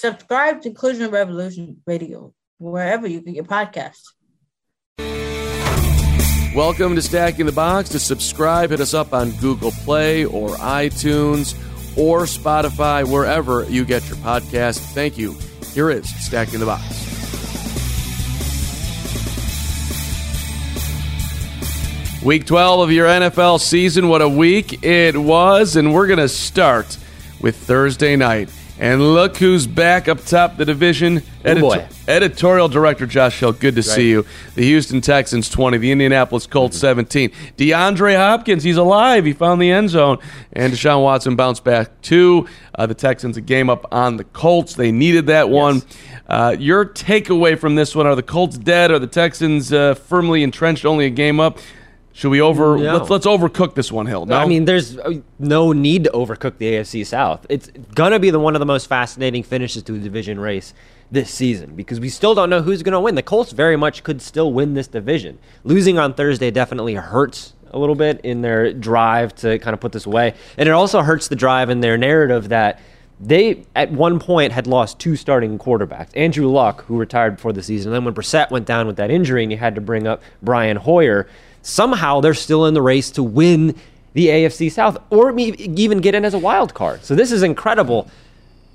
Subscribe 0.00 0.62
to 0.62 0.68
Inclusion 0.68 1.10
Revolution 1.10 1.82
Radio 1.84 2.32
wherever 2.58 3.08
you 3.08 3.20
get 3.20 3.34
your 3.34 3.42
podcasts. 3.42 4.04
Welcome 6.54 6.94
to 6.94 7.02
Stacking 7.02 7.46
the 7.46 7.52
Box. 7.52 7.88
To 7.88 7.98
subscribe, 7.98 8.70
hit 8.70 8.78
us 8.78 8.94
up 8.94 9.12
on 9.12 9.32
Google 9.40 9.72
Play 9.72 10.24
or 10.24 10.50
iTunes 10.50 11.58
or 11.98 12.26
Spotify, 12.26 13.10
wherever 13.10 13.68
you 13.68 13.84
get 13.84 14.08
your 14.08 14.18
podcast. 14.18 14.78
Thank 14.94 15.18
you. 15.18 15.36
Here 15.74 15.90
is 15.90 16.08
Stacking 16.24 16.60
the 16.60 16.66
Box. 16.66 16.84
Week 22.22 22.46
12 22.46 22.80
of 22.82 22.92
your 22.92 23.08
NFL 23.08 23.58
season. 23.58 24.08
What 24.08 24.22
a 24.22 24.28
week 24.28 24.84
it 24.84 25.16
was. 25.16 25.74
And 25.74 25.92
we're 25.92 26.06
going 26.06 26.20
to 26.20 26.28
start 26.28 26.96
with 27.40 27.56
Thursday 27.56 28.14
night. 28.14 28.48
And 28.80 29.12
look 29.12 29.38
who's 29.38 29.66
back 29.66 30.06
up 30.06 30.24
top 30.24 30.56
the 30.56 30.64
division. 30.64 31.22
Oh, 31.44 31.60
boy. 31.60 31.86
Editorial 32.06 32.68
director 32.68 33.06
Josh 33.06 33.40
Hill, 33.40 33.52
good 33.52 33.74
to 33.74 33.80
Right. 33.80 33.84
see 33.84 34.08
you. 34.08 34.24
The 34.54 34.62
Houston 34.62 35.00
Texans 35.00 35.48
20, 35.50 35.78
the 35.78 35.90
Indianapolis 35.90 36.46
Colts 36.46 36.78
17. 36.78 37.32
DeAndre 37.56 38.16
Hopkins, 38.16 38.62
he's 38.62 38.76
alive. 38.76 39.24
He 39.24 39.32
found 39.32 39.60
the 39.60 39.70
end 39.72 39.90
zone. 39.90 40.18
And 40.52 40.72
Deshaun 40.72 41.02
Watson 41.02 41.34
bounced 41.34 41.64
back 41.64 42.00
too. 42.02 42.46
Uh, 42.72 42.86
the 42.86 42.94
Texans 42.94 43.36
a 43.36 43.40
game 43.40 43.68
up 43.68 43.84
on 43.90 44.16
the 44.16 44.24
Colts. 44.24 44.74
They 44.74 44.92
needed 44.92 45.26
that 45.26 45.48
one. 45.50 45.82
Uh, 46.28 46.54
your 46.56 46.84
takeaway 46.86 47.58
from 47.58 47.74
this 47.74 47.96
one 47.96 48.06
are 48.06 48.14
the 48.14 48.22
Colts 48.22 48.56
dead? 48.58 48.92
Are 48.92 49.00
the 49.00 49.06
Texans 49.08 49.72
uh, 49.72 49.94
firmly 49.94 50.44
entrenched, 50.44 50.84
only 50.84 51.06
a 51.06 51.10
game 51.10 51.40
up? 51.40 51.58
Should 52.18 52.30
we 52.30 52.40
over 52.40 52.76
No. 52.76 52.96
let's 52.96 53.10
let's 53.10 53.26
overcook 53.26 53.76
this 53.76 53.92
one, 53.92 54.06
Hill? 54.06 54.26
No? 54.26 54.38
I 54.38 54.44
mean, 54.44 54.64
there's 54.64 54.98
uh, 54.98 55.20
no 55.38 55.70
need 55.70 56.02
to 56.02 56.10
overcook 56.10 56.58
the 56.58 56.72
AFC 56.72 57.06
South. 57.06 57.46
It's 57.48 57.70
gonna 57.94 58.18
be 58.18 58.30
the 58.30 58.40
one 58.40 58.56
of 58.56 58.58
the 58.58 58.66
most 58.66 58.88
fascinating 58.88 59.44
finishes 59.44 59.84
to 59.84 59.92
the 59.92 60.00
division 60.00 60.40
race 60.40 60.74
this 61.12 61.32
season 61.32 61.76
because 61.76 62.00
we 62.00 62.08
still 62.08 62.34
don't 62.34 62.50
know 62.50 62.60
who's 62.60 62.82
gonna 62.82 63.00
win. 63.00 63.14
The 63.14 63.22
Colts 63.22 63.52
very 63.52 63.76
much 63.76 64.02
could 64.02 64.20
still 64.20 64.52
win 64.52 64.74
this 64.74 64.88
division. 64.88 65.38
Losing 65.62 65.96
on 65.96 66.12
Thursday 66.12 66.50
definitely 66.50 66.94
hurts 66.94 67.52
a 67.70 67.78
little 67.78 67.94
bit 67.94 68.20
in 68.24 68.42
their 68.42 68.72
drive 68.72 69.32
to 69.36 69.60
kind 69.60 69.72
of 69.72 69.78
put 69.78 69.92
this 69.92 70.04
away, 70.04 70.34
and 70.56 70.68
it 70.68 70.72
also 70.72 71.02
hurts 71.02 71.28
the 71.28 71.36
drive 71.36 71.70
in 71.70 71.78
their 71.80 71.96
narrative 71.96 72.48
that. 72.48 72.80
They 73.20 73.64
at 73.74 73.90
one 73.90 74.20
point 74.20 74.52
had 74.52 74.68
lost 74.68 75.00
two 75.00 75.16
starting 75.16 75.58
quarterbacks. 75.58 76.10
Andrew 76.14 76.46
Luck, 76.46 76.84
who 76.84 76.96
retired 76.96 77.34
before 77.34 77.52
the 77.52 77.64
season, 77.64 77.90
and 77.90 77.96
then 77.96 78.04
when 78.04 78.14
Brissett 78.14 78.52
went 78.52 78.64
down 78.64 78.86
with 78.86 78.94
that 78.94 79.10
injury, 79.10 79.42
and 79.42 79.50
you 79.50 79.58
had 79.58 79.74
to 79.74 79.80
bring 79.80 80.06
up 80.06 80.22
Brian 80.40 80.76
Hoyer, 80.76 81.26
somehow 81.62 82.20
they're 82.20 82.34
still 82.34 82.66
in 82.66 82.74
the 82.74 82.82
race 82.82 83.10
to 83.12 83.22
win 83.22 83.74
the 84.14 84.28
AFC 84.28 84.70
South 84.70 84.98
or 85.10 85.38
even 85.38 86.00
get 86.00 86.14
in 86.14 86.24
as 86.24 86.34
a 86.34 86.38
wild 86.38 86.74
card. 86.74 87.04
So 87.04 87.14
this 87.14 87.30
is 87.30 87.42
incredible. 87.42 88.08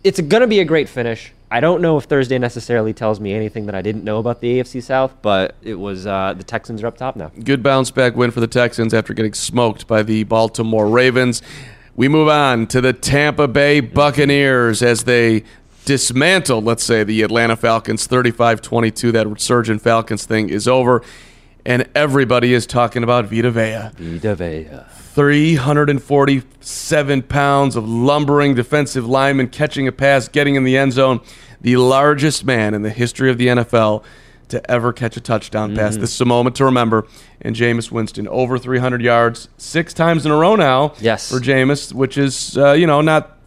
It's 0.03 0.19
going 0.19 0.41
to 0.41 0.47
be 0.47 0.59
a 0.59 0.65
great 0.65 0.89
finish. 0.89 1.33
I 1.49 1.59
don't 1.59 1.81
know 1.81 1.97
if 1.97 2.05
Thursday 2.05 2.39
necessarily 2.39 2.93
tells 2.93 3.19
me 3.19 3.31
anything 3.31 3.67
that 3.67 3.75
I 3.75 3.81
didn't 3.83 4.03
know 4.03 4.17
about 4.17 4.41
the 4.41 4.59
AFC 4.59 4.81
South, 4.81 5.13
but 5.21 5.55
it 5.61 5.75
was 5.75 6.07
uh, 6.07 6.33
the 6.35 6.43
Texans 6.43 6.81
are 6.81 6.87
up 6.87 6.97
top 6.97 7.15
now. 7.15 7.31
Good 7.43 7.61
bounce 7.61 7.91
back 7.91 8.15
win 8.15 8.31
for 8.31 8.39
the 8.39 8.47
Texans 8.47 8.93
after 8.93 9.13
getting 9.13 9.33
smoked 9.33 9.85
by 9.85 10.01
the 10.01 10.23
Baltimore 10.23 10.87
Ravens. 10.87 11.43
We 11.95 12.07
move 12.07 12.27
on 12.27 12.65
to 12.67 12.81
the 12.81 12.91
Tampa 12.91 13.47
Bay 13.47 13.81
Buccaneers 13.81 14.81
as 14.81 15.03
they 15.03 15.43
dismantled, 15.85 16.63
let's 16.63 16.83
say, 16.83 17.03
the 17.03 17.21
Atlanta 17.21 17.55
Falcons 17.55 18.07
35 18.07 18.61
22. 18.61 19.11
That 19.11 19.27
resurgent 19.27 19.81
Falcons 19.81 20.25
thing 20.25 20.49
is 20.49 20.67
over. 20.67 21.03
And 21.65 21.87
everybody 21.95 22.53
is 22.53 22.65
talking 22.67 23.03
about 23.03 23.25
Vita 23.25 23.49
Vea. 23.51 23.89
Vita 23.97 24.35
Vea. 24.35 24.67
347 25.13 27.21
pounds 27.23 27.75
of 27.75 27.87
lumbering 27.87 28.55
defensive 28.55 29.05
lineman 29.05 29.47
catching 29.47 29.87
a 29.87 29.91
pass, 29.91 30.27
getting 30.27 30.55
in 30.55 30.63
the 30.63 30.75
end 30.77 30.93
zone. 30.93 31.21
The 31.61 31.77
largest 31.77 32.43
man 32.45 32.73
in 32.73 32.81
the 32.81 32.89
history 32.89 33.29
of 33.31 33.37
the 33.37 33.47
NFL 33.47 34.03
to 34.49 34.69
ever 34.71 34.91
catch 34.91 35.15
a 35.15 35.21
touchdown 35.21 35.73
pass. 35.75 35.95
This 35.95 36.13
is 36.13 36.19
a 36.21 36.25
moment 36.25 36.57
to 36.57 36.65
remember. 36.65 37.07
And 37.41 37.55
Jameis 37.55 37.89
Winston, 37.91 38.27
over 38.27 38.57
300 38.59 39.01
yards, 39.01 39.47
six 39.57 39.93
times 39.93 40.25
in 40.25 40.31
a 40.31 40.35
row 40.37 40.55
now 40.57 40.93
Yes. 40.99 41.29
for 41.29 41.39
Jameis, 41.39 41.93
which 41.93 42.17
is, 42.17 42.57
uh, 42.57 42.73
you 42.73 42.85
know, 42.85 42.99
not 43.01 43.37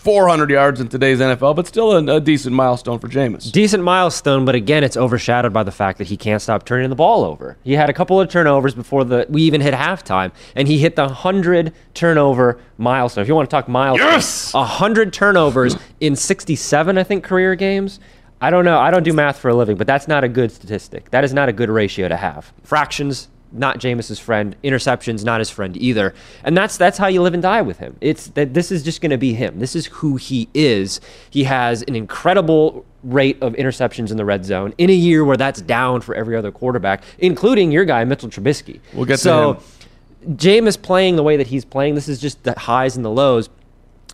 400 0.00 0.48
yards 0.50 0.80
in 0.80 0.88
today's 0.88 1.20
NFL, 1.20 1.54
but 1.54 1.66
still 1.66 1.92
a, 1.92 2.16
a 2.16 2.20
decent 2.20 2.54
milestone 2.54 2.98
for 2.98 3.06
Jameis. 3.08 3.52
Decent 3.52 3.82
milestone, 3.82 4.46
but 4.46 4.54
again, 4.54 4.82
it's 4.82 4.96
overshadowed 4.96 5.52
by 5.52 5.62
the 5.62 5.70
fact 5.70 5.98
that 5.98 6.06
he 6.06 6.16
can't 6.16 6.40
stop 6.40 6.64
turning 6.64 6.88
the 6.88 6.96
ball 6.96 7.22
over. 7.22 7.58
He 7.62 7.74
had 7.74 7.90
a 7.90 7.92
couple 7.92 8.18
of 8.18 8.30
turnovers 8.30 8.74
before 8.74 9.04
the 9.04 9.26
we 9.28 9.42
even 9.42 9.60
hit 9.60 9.74
halftime, 9.74 10.32
and 10.56 10.66
he 10.66 10.78
hit 10.78 10.96
the 10.96 11.06
hundred 11.08 11.74
turnover 11.92 12.58
milestone. 12.78 13.20
If 13.22 13.28
you 13.28 13.34
want 13.34 13.50
to 13.50 13.54
talk 13.54 13.68
milestones, 13.68 14.10
Yes! 14.12 14.52
hundred 14.54 15.12
turnovers 15.12 15.76
in 16.00 16.16
sixty-seven, 16.16 16.96
I 16.96 17.02
think, 17.04 17.22
career 17.22 17.54
games. 17.54 18.00
I 18.40 18.48
don't 18.48 18.64
know. 18.64 18.78
I 18.78 18.90
don't 18.90 19.02
do 19.02 19.12
math 19.12 19.38
for 19.38 19.50
a 19.50 19.54
living, 19.54 19.76
but 19.76 19.86
that's 19.86 20.08
not 20.08 20.24
a 20.24 20.28
good 20.28 20.50
statistic. 20.50 21.10
That 21.10 21.24
is 21.24 21.34
not 21.34 21.50
a 21.50 21.52
good 21.52 21.68
ratio 21.68 22.08
to 22.08 22.16
have. 22.16 22.54
Fractions, 22.64 23.28
not 23.52 23.78
Jameis's 23.78 24.18
friend. 24.18 24.56
Interceptions, 24.62 25.24
not 25.24 25.40
his 25.40 25.50
friend 25.50 25.76
either. 25.76 26.14
And 26.44 26.56
that's 26.56 26.76
that's 26.76 26.98
how 26.98 27.06
you 27.06 27.22
live 27.22 27.34
and 27.34 27.42
die 27.42 27.62
with 27.62 27.78
him. 27.78 27.96
It's 28.00 28.28
that 28.28 28.54
this 28.54 28.70
is 28.70 28.82
just 28.82 29.00
going 29.00 29.10
to 29.10 29.18
be 29.18 29.34
him. 29.34 29.58
This 29.58 29.74
is 29.74 29.86
who 29.86 30.16
he 30.16 30.48
is. 30.54 31.00
He 31.30 31.44
has 31.44 31.82
an 31.82 31.96
incredible 31.96 32.84
rate 33.02 33.38
of 33.42 33.54
interceptions 33.54 34.10
in 34.10 34.16
the 34.16 34.24
red 34.24 34.44
zone 34.44 34.74
in 34.76 34.90
a 34.90 34.94
year 34.94 35.24
where 35.24 35.36
that's 35.36 35.62
down 35.62 36.00
for 36.00 36.14
every 36.14 36.36
other 36.36 36.52
quarterback, 36.52 37.02
including 37.18 37.72
your 37.72 37.84
guy 37.84 38.04
Mitchell 38.04 38.28
Trubisky. 38.28 38.80
We'll 38.92 39.06
get 39.06 39.16
to 39.16 39.22
so, 39.22 39.52
him. 39.54 40.36
Jameis 40.36 40.80
playing 40.80 41.16
the 41.16 41.22
way 41.22 41.38
that 41.38 41.46
he's 41.46 41.64
playing. 41.64 41.94
This 41.94 42.08
is 42.08 42.20
just 42.20 42.42
the 42.42 42.58
highs 42.58 42.96
and 42.96 43.04
the 43.04 43.10
lows 43.10 43.48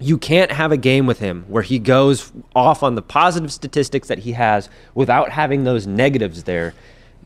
you 0.01 0.19
can't 0.19 0.53
have 0.53 0.73
a 0.73 0.77
game 0.77 1.07
with 1.07 1.21
him 1.21 1.45
where 1.49 1.63
he 1.63 1.79
goes 1.79 2.33
off 2.55 2.83
on 2.83 2.95
the 2.95 3.03
positive 3.03 3.53
statistics 3.53 4.09
that 4.09 4.19
he 4.19 4.33
has 4.33 4.69
without 4.95 5.31
having 5.31 5.65
those 5.65 5.87
negatives 5.87 6.45
there. 6.45 6.75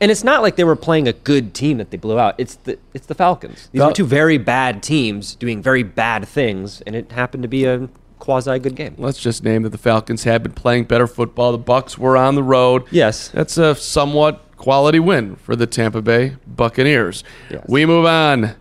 And 0.01 0.09
it's 0.09 0.23
not 0.23 0.41
like 0.41 0.55
they 0.55 0.63
were 0.63 0.75
playing 0.75 1.07
a 1.07 1.13
good 1.13 1.53
team 1.53 1.77
that 1.77 1.91
they 1.91 1.97
blew 1.97 2.19
out. 2.19 2.35
It's 2.39 2.55
the 2.55 2.79
it's 2.93 3.05
the 3.05 3.15
Falcons. 3.15 3.69
These 3.71 3.79
Fal- 3.79 3.89
were 3.89 3.93
two 3.93 4.05
very 4.05 4.37
bad 4.39 4.81
teams 4.81 5.35
doing 5.35 5.61
very 5.61 5.83
bad 5.83 6.27
things, 6.27 6.81
and 6.81 6.95
it 6.95 7.11
happened 7.11 7.43
to 7.43 7.49
be 7.49 7.65
a 7.65 7.87
quasi 8.17 8.57
good 8.59 8.75
game. 8.75 8.95
Let's 8.97 9.19
just 9.19 9.43
name 9.43 9.63
that 9.63 9.69
the 9.69 9.77
Falcons 9.77 10.23
had 10.23 10.43
been 10.43 10.53
playing 10.53 10.85
better 10.85 11.07
football. 11.07 11.51
The 11.51 11.59
Bucs 11.59 11.97
were 11.97 12.17
on 12.17 12.35
the 12.35 12.43
road. 12.43 12.85
Yes. 12.91 13.29
That's 13.29 13.57
a 13.57 13.75
somewhat 13.75 14.41
quality 14.57 14.99
win 14.99 15.35
for 15.35 15.55
the 15.55 15.67
Tampa 15.67 16.01
Bay 16.01 16.37
Buccaneers. 16.47 17.23
Yes. 17.49 17.65
We 17.67 17.85
move 17.85 18.05
on 18.05 18.55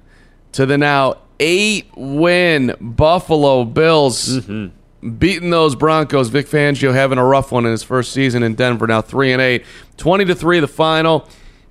to 0.52 0.66
the 0.66 0.76
now 0.78 1.19
eight 1.38 1.86
win 1.96 2.75
Buffalo 2.81 3.64
Bills. 3.64 4.40
Mm-hmm. 4.40 4.76
Beating 5.19 5.50
those 5.50 5.75
Broncos, 5.75 6.29
Vic 6.29 6.47
Fangio 6.47 6.93
having 6.93 7.19
a 7.19 7.25
rough 7.25 7.52
one 7.52 7.64
in 7.64 7.70
his 7.70 7.82
first 7.82 8.12
season 8.12 8.43
in 8.43 8.55
Denver. 8.55 8.87
Now 8.87 9.00
three 9.00 9.32
and 9.32 9.41
eight, 9.41 9.64
20 9.97 10.26
to 10.26 10.35
three, 10.35 10.61
the 10.61 10.69
final. 10.69 11.29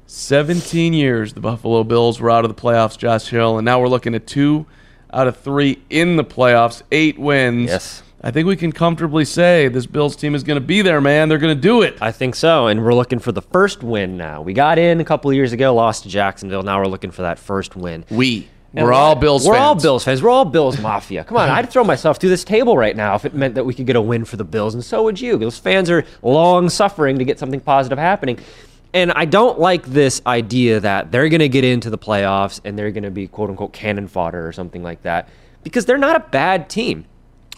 17 0.08 0.94
years 0.94 1.34
the 1.34 1.40
Buffalo 1.40 1.84
Bills 1.84 2.20
were 2.20 2.32
out 2.32 2.44
of 2.44 2.56
the 2.56 2.60
playoffs, 2.60 2.98
Josh 2.98 3.28
Hill, 3.28 3.60
and 3.60 3.66
now 3.66 3.80
we're 3.80 3.88
looking 3.88 4.16
at 4.16 4.26
two 4.26 4.66
out 5.14 5.28
of 5.28 5.38
three 5.38 5.80
in 5.90 6.16
the 6.16 6.24
playoffs, 6.24 6.82
eight 6.92 7.20
wins. 7.20 7.70
Yes. 7.70 8.04
I 8.22 8.32
think 8.32 8.48
we 8.48 8.58
can 8.58 8.72
comfortably 8.72 9.24
say 9.24 9.70
this 9.70 9.86
Bills 9.86 10.16
team 10.16 10.36
is 10.36 10.44
going 10.44 10.60
to 10.60 10.66
be 10.66 10.82
there, 10.82 11.00
man. 11.00 11.30
They're 11.30 11.38
going 11.38 11.56
to 11.56 11.62
do 11.62 11.84
it. 11.84 11.98
I 12.02 12.12
think 12.12 12.36
so, 12.36 12.68
and 12.68 12.84
we're 12.84 12.94
looking 12.94 13.20
for 13.20 13.32
the 13.32 13.42
first 13.42 13.82
win 13.82 14.18
now. 14.18 14.42
We 14.42 14.54
got 14.54 14.78
in 14.78 15.00
a 15.00 15.06
couple 15.06 15.30
of 15.30 15.36
years 15.36 15.54
ago, 15.54 15.74
lost 15.74 16.04
to 16.04 16.10
Jacksonville. 16.10 16.64
Now 16.64 16.80
we're 16.80 16.88
looking 16.88 17.12
for 17.12 17.22
that 17.22 17.40
first 17.40 17.76
win. 17.76 18.04
We. 18.10 18.50
And 18.74 18.86
We're 18.86 18.94
all 18.94 19.16
Bills 19.16 19.48
We're 19.48 19.58
all 19.58 19.74
fans. 19.74 19.84
Bills 19.84 20.04
fans. 20.04 20.22
We're 20.22 20.30
all 20.30 20.46
Bills 20.46 20.80
mafia. 20.82 21.24
Come 21.24 21.38
on, 21.38 21.50
I'd 21.50 21.70
throw 21.70 21.84
myself 21.84 22.20
through 22.20 22.30
this 22.30 22.44
table 22.44 22.78
right 22.78 22.96
now 22.96 23.16
if 23.16 23.26
it 23.26 23.34
meant 23.34 23.56
that 23.56 23.66
we 23.66 23.74
could 23.74 23.88
get 23.88 23.96
a 23.96 24.02
win 24.02 24.26
for 24.26 24.38
the 24.38 24.44
Bills, 24.44 24.74
and 24.76 24.84
so 24.84 25.04
would 25.04 25.20
you. 25.20 25.38
Bills 25.38 25.58
fans 25.58 25.90
are 25.90 26.06
long 26.22 26.70
suffering 26.70 27.18
to 27.18 27.26
get 27.26 27.40
something 27.40 27.60
positive 27.60 27.98
happening. 27.98 28.40
And 28.94 29.12
I 29.12 29.26
don't 29.26 29.60
like 29.60 29.86
this 29.86 30.22
idea 30.26 30.80
that 30.80 31.12
they're 31.12 31.30
going 31.30 31.42
to 31.42 31.50
get 31.50 31.64
into 31.64 31.90
the 31.92 31.98
playoffs 31.98 32.60
and 32.64 32.78
they're 32.78 32.92
going 32.92 33.04
to 33.04 33.12
be 33.12 33.28
quote 33.28 33.50
unquote 33.50 33.72
cannon 33.72 34.08
fodder 34.08 34.48
or 34.48 34.52
something 34.52 34.82
like 34.82 35.04
that 35.04 35.30
because 35.64 35.86
they're 35.86 35.98
not 35.98 36.16
a 36.16 36.20
bad 36.20 36.70
team. 36.70 37.06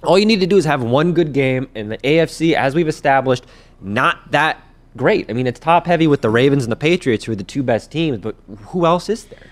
All 0.04 0.18
you 0.18 0.26
need 0.26 0.40
to 0.40 0.48
do 0.48 0.58
is 0.58 0.66
have 0.66 0.82
one 0.82 1.14
good 1.14 1.32
game, 1.32 1.70
and 1.76 1.92
the 1.92 1.98
AFC, 2.00 2.54
as 2.54 2.74
we've 2.74 2.88
established, 2.88 3.46
not 3.82 4.32
that 4.32 4.60
great. 4.98 5.30
I 5.30 5.34
mean, 5.34 5.46
it's 5.46 5.60
top 5.60 5.86
heavy 5.86 6.08
with 6.08 6.22
the 6.22 6.30
Ravens 6.30 6.64
and 6.64 6.72
the 6.72 6.78
Patriots, 6.78 7.26
who 7.26 7.34
are 7.34 7.36
the 7.36 7.44
two 7.44 7.62
best 7.62 7.92
teams, 7.92 8.18
but 8.18 8.36
who 8.68 8.86
else 8.86 9.10
is 9.10 9.26
there? 9.26 9.51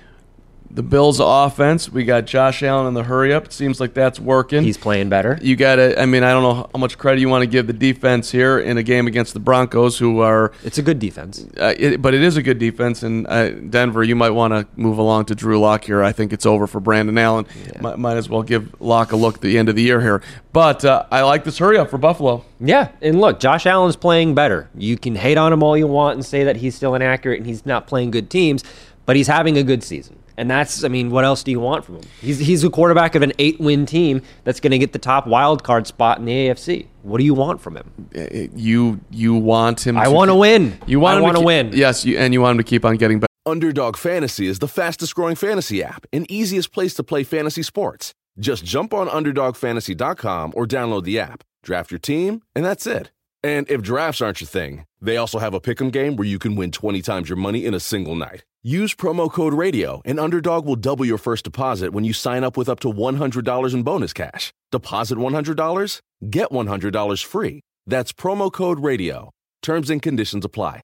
The 0.72 0.84
Bills' 0.84 1.20
offense, 1.20 1.92
we 1.92 2.04
got 2.04 2.26
Josh 2.28 2.62
Allen 2.62 2.86
in 2.86 2.94
the 2.94 3.04
hurry 3.04 3.34
up. 3.34 3.46
It 3.46 3.54
seems 3.54 3.80
like 3.80 3.96
that's 3.96 4.20
working. 4.20 4.62
He's 4.64 4.78
playing 4.78 5.10
better. 5.10 5.40
you 5.42 5.56
got 5.56 5.78
to, 5.78 6.00
I 6.00 6.06
mean, 6.06 6.22
I 6.24 6.30
don't 6.32 6.44
know 6.44 6.70
how 6.72 6.80
much 6.80 6.96
credit 7.00 7.20
you 7.22 7.28
want 7.28 7.42
to 7.42 7.48
give 7.48 7.66
the 7.66 7.74
defense 7.74 8.30
here 8.30 8.60
in 8.60 8.78
a 8.78 8.84
game 8.84 9.08
against 9.08 9.34
the 9.34 9.40
Broncos, 9.40 9.98
who 9.98 10.20
are, 10.20 10.52
It's 10.64 10.78
a 10.78 10.84
good 10.84 11.00
defense. 11.00 11.44
uh, 11.60 11.74
it, 11.76 12.02
but 12.04 12.14
it 12.14 12.22
is 12.22 12.38
a 12.38 12.44
good 12.44 12.60
defense. 12.60 13.02
And 13.02 13.26
uh, 13.28 13.50
Denver, 13.50 14.04
you 14.04 14.16
might 14.16 14.30
want 14.30 14.54
to 14.54 14.68
move 14.80 15.00
along 15.00 15.26
to 15.26 15.36
Drew 15.36 15.60
Lock 15.60 15.86
here. 15.86 16.04
I 16.04 16.12
think 16.12 16.32
it's 16.34 16.46
over 16.46 16.68
for 16.68 16.80
Brandon 16.80 17.18
Allen. 17.18 17.48
Might, 17.82 17.98
might 17.98 18.18
as 18.18 18.30
well 18.30 18.44
give 18.44 18.80
Lock 18.80 19.12
a 19.12 19.16
look 19.16 19.36
at 19.36 19.42
the 19.42 19.58
end 19.58 19.70
of 19.70 19.76
the 19.76 19.82
year 19.82 20.02
here. 20.02 20.22
But 20.54 20.86
uh, 20.86 21.06
I 21.12 21.24
like 21.24 21.46
this 21.46 21.58
hurry 21.58 21.80
up 21.80 21.90
for 21.90 21.98
Buffalo. 21.98 22.46
Yeah, 22.60 22.90
and 23.02 23.20
look, 23.20 23.40
Josh 23.40 23.66
Allen's 23.66 23.96
playing 23.96 24.36
better. 24.36 24.70
You 24.76 25.00
can 25.00 25.16
hate 25.16 25.38
on 25.40 25.52
him 25.52 25.64
all 25.64 25.76
you 25.76 25.88
want 25.88 26.14
and 26.18 26.24
say 26.24 26.44
that 26.44 26.58
he's 26.58 26.76
still 26.76 26.94
inaccurate 26.94 27.38
and 27.38 27.48
he's 27.48 27.66
not 27.66 27.88
playing 27.88 28.12
good 28.12 28.30
teams, 28.30 28.64
but 29.08 29.16
he's 29.16 29.28
having 29.28 29.58
a 29.58 29.64
good 29.64 29.84
season. 29.84 30.18
And 30.40 30.50
that's, 30.50 30.84
I 30.84 30.88
mean, 30.88 31.10
what 31.12 31.26
else 31.26 31.44
do 31.44 31.52
you 31.52 31.60
want 31.60 31.84
from 31.84 31.96
him? 31.96 32.04
He's, 32.22 32.40
he's 32.40 32.64
a 32.64 32.70
quarterback 32.70 33.14
of 33.16 33.22
an 33.22 33.34
eight 33.40 33.60
win 33.60 33.86
team 33.86 34.22
that's 34.46 34.60
going 34.62 34.72
to 34.72 34.78
get 34.80 34.94
the 34.94 35.00
top 35.00 35.28
wild 35.28 35.64
card 35.64 35.86
spot 35.86 36.18
in 36.18 36.26
the 36.26 36.32
AFC. 36.32 36.88
What 37.04 37.18
do 37.18 37.26
you 37.26 37.34
want 37.34 37.60
from 37.60 37.76
him? 37.78 37.92
Uh, 38.16 38.48
You 38.56 39.02
you 39.12 39.34
want 39.36 39.86
him? 39.86 39.98
I 39.98 40.06
to 40.06 40.12
want 40.12 40.30
to 40.30 40.36
win. 40.36 40.80
You 40.88 41.00
want 41.02 41.16
I 41.16 41.18
him 41.18 41.24
want 41.24 41.36
to 41.36 41.40
keep- 41.42 41.46
win. 41.46 41.72
Yes, 41.74 42.06
you, 42.06 42.18
and 42.18 42.34
you 42.34 42.42
want 42.42 42.54
him 42.54 42.58
to 42.60 42.64
keep 42.64 42.86
on 42.86 42.96
getting 42.96 43.20
better. 43.20 43.28
Underdog 43.46 43.98
Fantasy 43.98 44.48
is 44.48 44.60
the 44.60 44.68
fastest 44.68 45.14
growing 45.16 45.36
fantasy 45.36 45.84
app 45.84 46.06
and 46.14 46.30
easiest 46.32 46.72
place 46.72 46.94
to 46.96 47.04
play 47.04 47.24
fantasy 47.24 47.64
sports. 47.64 48.14
Just 48.40 48.64
jump 48.64 48.94
on 48.94 49.08
UnderdogFantasy.com 49.10 50.54
or 50.56 50.66
download 50.66 51.04
the 51.04 51.20
app, 51.20 51.44
draft 51.64 51.92
your 51.92 52.00
team, 52.00 52.42
and 52.56 52.64
that's 52.66 52.88
it. 52.88 53.12
And 53.44 53.70
if 53.70 53.82
drafts 53.82 54.22
aren't 54.22 54.42
your 54.42 54.48
thing, 54.48 54.86
they 55.02 55.16
also 55.18 55.40
have 55.40 55.54
a 55.54 55.62
pick'em 55.62 55.92
game 55.92 56.16
where 56.18 56.28
you 56.28 56.40
can 56.40 56.56
win 56.56 56.72
20 56.72 57.02
times 57.02 57.30
your 57.30 57.38
money 57.38 57.66
in 57.66 57.74
a 57.74 57.80
single 57.80 58.16
night. 58.16 58.44
Use 58.62 58.94
promo 58.94 59.32
code 59.32 59.54
RADIO, 59.54 60.02
and 60.04 60.20
Underdog 60.20 60.66
will 60.66 60.76
double 60.76 61.06
your 61.06 61.18
first 61.18 61.46
deposit 61.46 61.94
when 61.94 62.04
you 62.04 62.12
sign 62.12 62.44
up 62.44 62.58
with 62.58 62.68
up 62.68 62.82
to 62.82 62.90
$100 62.92 63.74
in 63.74 63.84
bonus 63.84 64.12
cash. 64.12 64.52
Deposit 64.70 65.18
$100, 65.18 66.02
get 66.30 66.50
$100 66.50 67.24
free. 67.24 67.62
That's 67.88 68.12
promo 68.12 68.52
code 68.52 68.82
RADIO. 68.82 69.32
Terms 69.62 69.90
and 69.90 70.02
conditions 70.02 70.44
apply. 70.44 70.82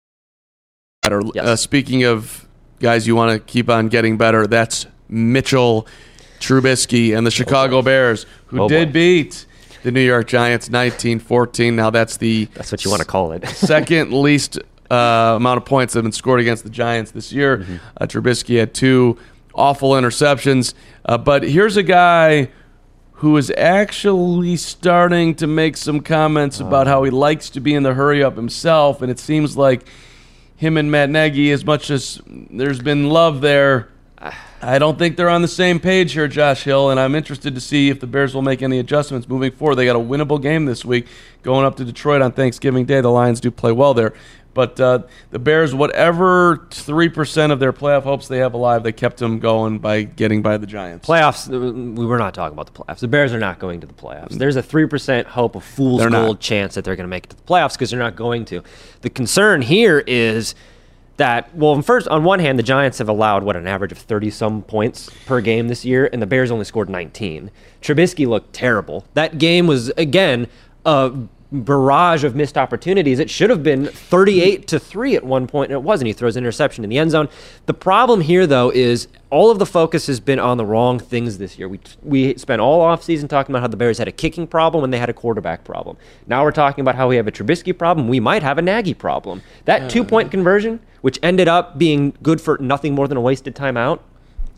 better. 1.01 1.21
Yes. 1.33 1.45
Uh, 1.45 1.55
speaking 1.57 2.05
of 2.05 2.47
guys 2.79 3.07
you 3.07 3.15
want 3.15 3.33
to 3.33 3.39
keep 3.39 3.69
on 3.69 3.89
getting 3.89 4.17
better, 4.17 4.47
that's 4.47 4.87
Mitchell 5.09 5.85
Trubisky 6.39 7.15
and 7.15 7.27
the 7.27 7.31
Chicago 7.31 7.81
Bears, 7.81 8.25
who 8.47 8.61
Oh, 8.61 8.69
did 8.69 8.93
beat 8.93 9.45
the 9.83 9.91
New 9.91 9.99
York 10.01 10.27
Giants 10.27 10.69
19-14. 10.69 11.73
Now 11.73 11.89
that's 11.89 12.15
the 12.17 12.45
That's 12.53 12.71
what 12.71 12.85
you 12.85 12.89
want 12.89 13.01
to 13.01 13.07
call 13.07 13.33
it. 13.33 13.45
second 13.49 14.13
least 14.21 14.59
uh, 14.89 15.33
amount 15.35 15.57
of 15.57 15.65
points 15.65 15.93
that 15.93 15.99
have 15.99 16.03
been 16.03 16.11
scored 16.11 16.39
against 16.39 16.63
the 16.63 16.69
Giants 16.69 17.11
this 17.11 17.31
year. 17.31 17.57
Mm-hmm. 17.57 17.75
Uh, 17.97 18.05
Trubisky 18.05 18.59
had 18.59 18.73
two 18.73 19.17
awful 19.53 19.91
interceptions, 19.91 20.73
uh, 21.05 21.17
but 21.17 21.43
here's 21.43 21.77
a 21.77 21.83
guy 21.83 22.49
who 23.19 23.37
is 23.37 23.51
actually 23.57 24.57
starting 24.57 25.33
to 25.35 25.47
make 25.47 25.77
some 25.77 26.01
comments 26.01 26.59
about 26.59 26.85
how 26.85 27.03
he 27.03 27.11
likes 27.11 27.49
to 27.49 27.61
be 27.61 27.73
in 27.73 27.83
the 27.83 27.93
hurry 27.93 28.21
up 28.21 28.35
himself, 28.35 29.01
and 29.01 29.09
it 29.09 29.19
seems 29.19 29.55
like 29.55 29.87
him 30.57 30.77
and 30.77 30.91
Matt 30.91 31.09
Nagy, 31.09 31.51
as 31.51 31.65
much 31.65 31.89
as 31.89 32.21
there's 32.27 32.79
been 32.79 33.09
love 33.09 33.41
there, 33.41 33.89
I 34.61 34.79
don't 34.79 34.97
think 34.97 35.17
they're 35.17 35.29
on 35.29 35.41
the 35.41 35.47
same 35.47 35.79
page 35.79 36.13
here, 36.13 36.27
Josh 36.27 36.63
Hill, 36.63 36.89
and 36.89 36.99
I'm 36.99 37.13
interested 37.13 37.53
to 37.55 37.61
see 37.61 37.89
if 37.89 37.99
the 37.99 38.07
Bears 38.07 38.33
will 38.33 38.41
make 38.41 38.61
any 38.61 38.79
adjustments 38.79 39.27
moving 39.27 39.51
forward. 39.51 39.75
They 39.75 39.85
got 39.85 39.95
a 39.95 39.99
winnable 39.99 40.41
game 40.41 40.65
this 40.65 40.83
week 40.83 41.07
going 41.43 41.65
up 41.65 41.75
to 41.75 41.85
Detroit 41.85 42.21
on 42.21 42.31
Thanksgiving 42.31 42.85
Day. 42.85 43.01
The 43.01 43.09
Lions 43.09 43.39
do 43.39 43.51
play 43.51 43.71
well 43.71 43.93
there. 43.93 44.13
But 44.55 44.79
uh, 44.79 44.99
the 45.31 45.37
Bears, 45.37 45.75
whatever 45.75 46.65
3% 46.69 47.51
of 47.51 47.59
their 47.59 47.73
playoff 47.73 48.03
hopes 48.03 48.29
they 48.29 48.37
have 48.37 48.53
alive, 48.53 48.83
they 48.83 48.93
kept 48.93 49.17
them 49.17 49.39
going 49.39 49.79
by 49.79 50.03
getting 50.03 50.41
by 50.41 50.55
the 50.55 50.65
Giants. 50.65 51.05
Playoffs, 51.05 51.53
uh, 51.53 51.73
we 51.93 52.05
were 52.05 52.17
not 52.17 52.33
talking 52.33 52.57
about 52.57 52.73
the 52.73 52.83
playoffs. 52.83 52.99
The 52.99 53.09
Bears 53.09 53.33
are 53.33 53.39
not 53.39 53.59
going 53.59 53.81
to 53.81 53.87
the 53.87 53.93
playoffs. 53.93 54.29
There's 54.29 54.55
a 54.55 54.63
3% 54.63 55.25
hope, 55.25 55.57
a 55.57 55.61
fool's 55.61 56.05
gold 56.05 56.39
chance 56.39 56.75
that 56.75 56.85
they're 56.85 56.95
going 56.95 57.03
to 57.03 57.09
make 57.09 57.25
it 57.25 57.31
to 57.31 57.35
the 57.35 57.43
playoffs 57.43 57.73
because 57.73 57.89
they're 57.89 57.99
not 57.99 58.15
going 58.15 58.45
to. 58.45 58.63
The 59.01 59.09
concern 59.09 59.61
here 59.61 60.01
is 60.07 60.55
that, 61.17 61.55
well, 61.55 61.81
first, 61.81 62.07
on 62.07 62.23
one 62.23 62.39
hand, 62.39 62.59
the 62.59 62.63
Giants 62.63 62.97
have 62.97 63.09
allowed, 63.09 63.43
what, 63.43 63.55
an 63.55 63.67
average 63.67 63.91
of 63.91 63.97
30 63.97 64.29
some 64.29 64.61
points 64.63 65.09
per 65.25 65.41
game 65.41 65.67
this 65.67 65.85
year, 65.85 66.09
and 66.11 66.21
the 66.21 66.27
Bears 66.27 66.51
only 66.51 66.65
scored 66.65 66.89
19. 66.89 67.51
Trubisky 67.81 68.27
looked 68.27 68.53
terrible. 68.53 69.05
That 69.13 69.37
game 69.37 69.67
was, 69.67 69.89
again, 69.97 70.47
a 70.85 71.13
barrage 71.51 72.23
of 72.23 72.35
missed 72.35 72.57
opportunities. 72.57 73.19
It 73.19 73.29
should 73.29 73.49
have 73.49 73.63
been 73.63 73.85
38 73.85 74.67
to 74.67 74.79
3 74.79 75.15
at 75.15 75.23
one 75.23 75.47
point, 75.47 75.71
and 75.71 75.79
it 75.79 75.83
wasn't. 75.83 76.07
He 76.07 76.13
throws 76.13 76.35
an 76.35 76.43
interception 76.43 76.83
in 76.83 76.89
the 76.89 76.97
end 76.97 77.11
zone. 77.11 77.29
The 77.65 77.73
problem 77.73 78.21
here, 78.21 78.47
though, 78.47 78.71
is 78.71 79.07
all 79.29 79.51
of 79.51 79.59
the 79.59 79.65
focus 79.65 80.07
has 80.07 80.19
been 80.19 80.39
on 80.39 80.57
the 80.57 80.65
wrong 80.65 80.97
things 80.99 81.37
this 81.37 81.57
year. 81.59 81.67
We, 81.67 81.79
we 82.03 82.37
spent 82.37 82.61
all 82.61 82.81
offseason 82.81 83.29
talking 83.29 83.53
about 83.53 83.61
how 83.61 83.67
the 83.67 83.77
Bears 83.77 83.97
had 83.97 84.07
a 84.07 84.11
kicking 84.11 84.47
problem 84.47 84.83
and 84.83 84.93
they 84.93 84.99
had 84.99 85.09
a 85.09 85.13
quarterback 85.13 85.63
problem. 85.63 85.97
Now 86.27 86.43
we're 86.43 86.51
talking 86.51 86.81
about 86.81 86.95
how 86.95 87.07
we 87.07 87.15
have 87.15 87.27
a 87.27 87.31
Trubisky 87.31 87.77
problem. 87.77 88.07
We 88.07 88.19
might 88.19 88.43
have 88.43 88.57
a 88.57 88.61
Nagy 88.61 88.93
problem. 88.93 89.41
That 89.65 89.89
two 89.89 90.03
point 90.03 90.31
conversion, 90.31 90.79
which 91.01 91.19
ended 91.21 91.47
up 91.47 91.77
being 91.77 92.13
good 92.23 92.41
for 92.41 92.57
nothing 92.59 92.95
more 92.95 93.07
than 93.07 93.17
a 93.17 93.21
wasted 93.21 93.55
timeout, 93.55 93.99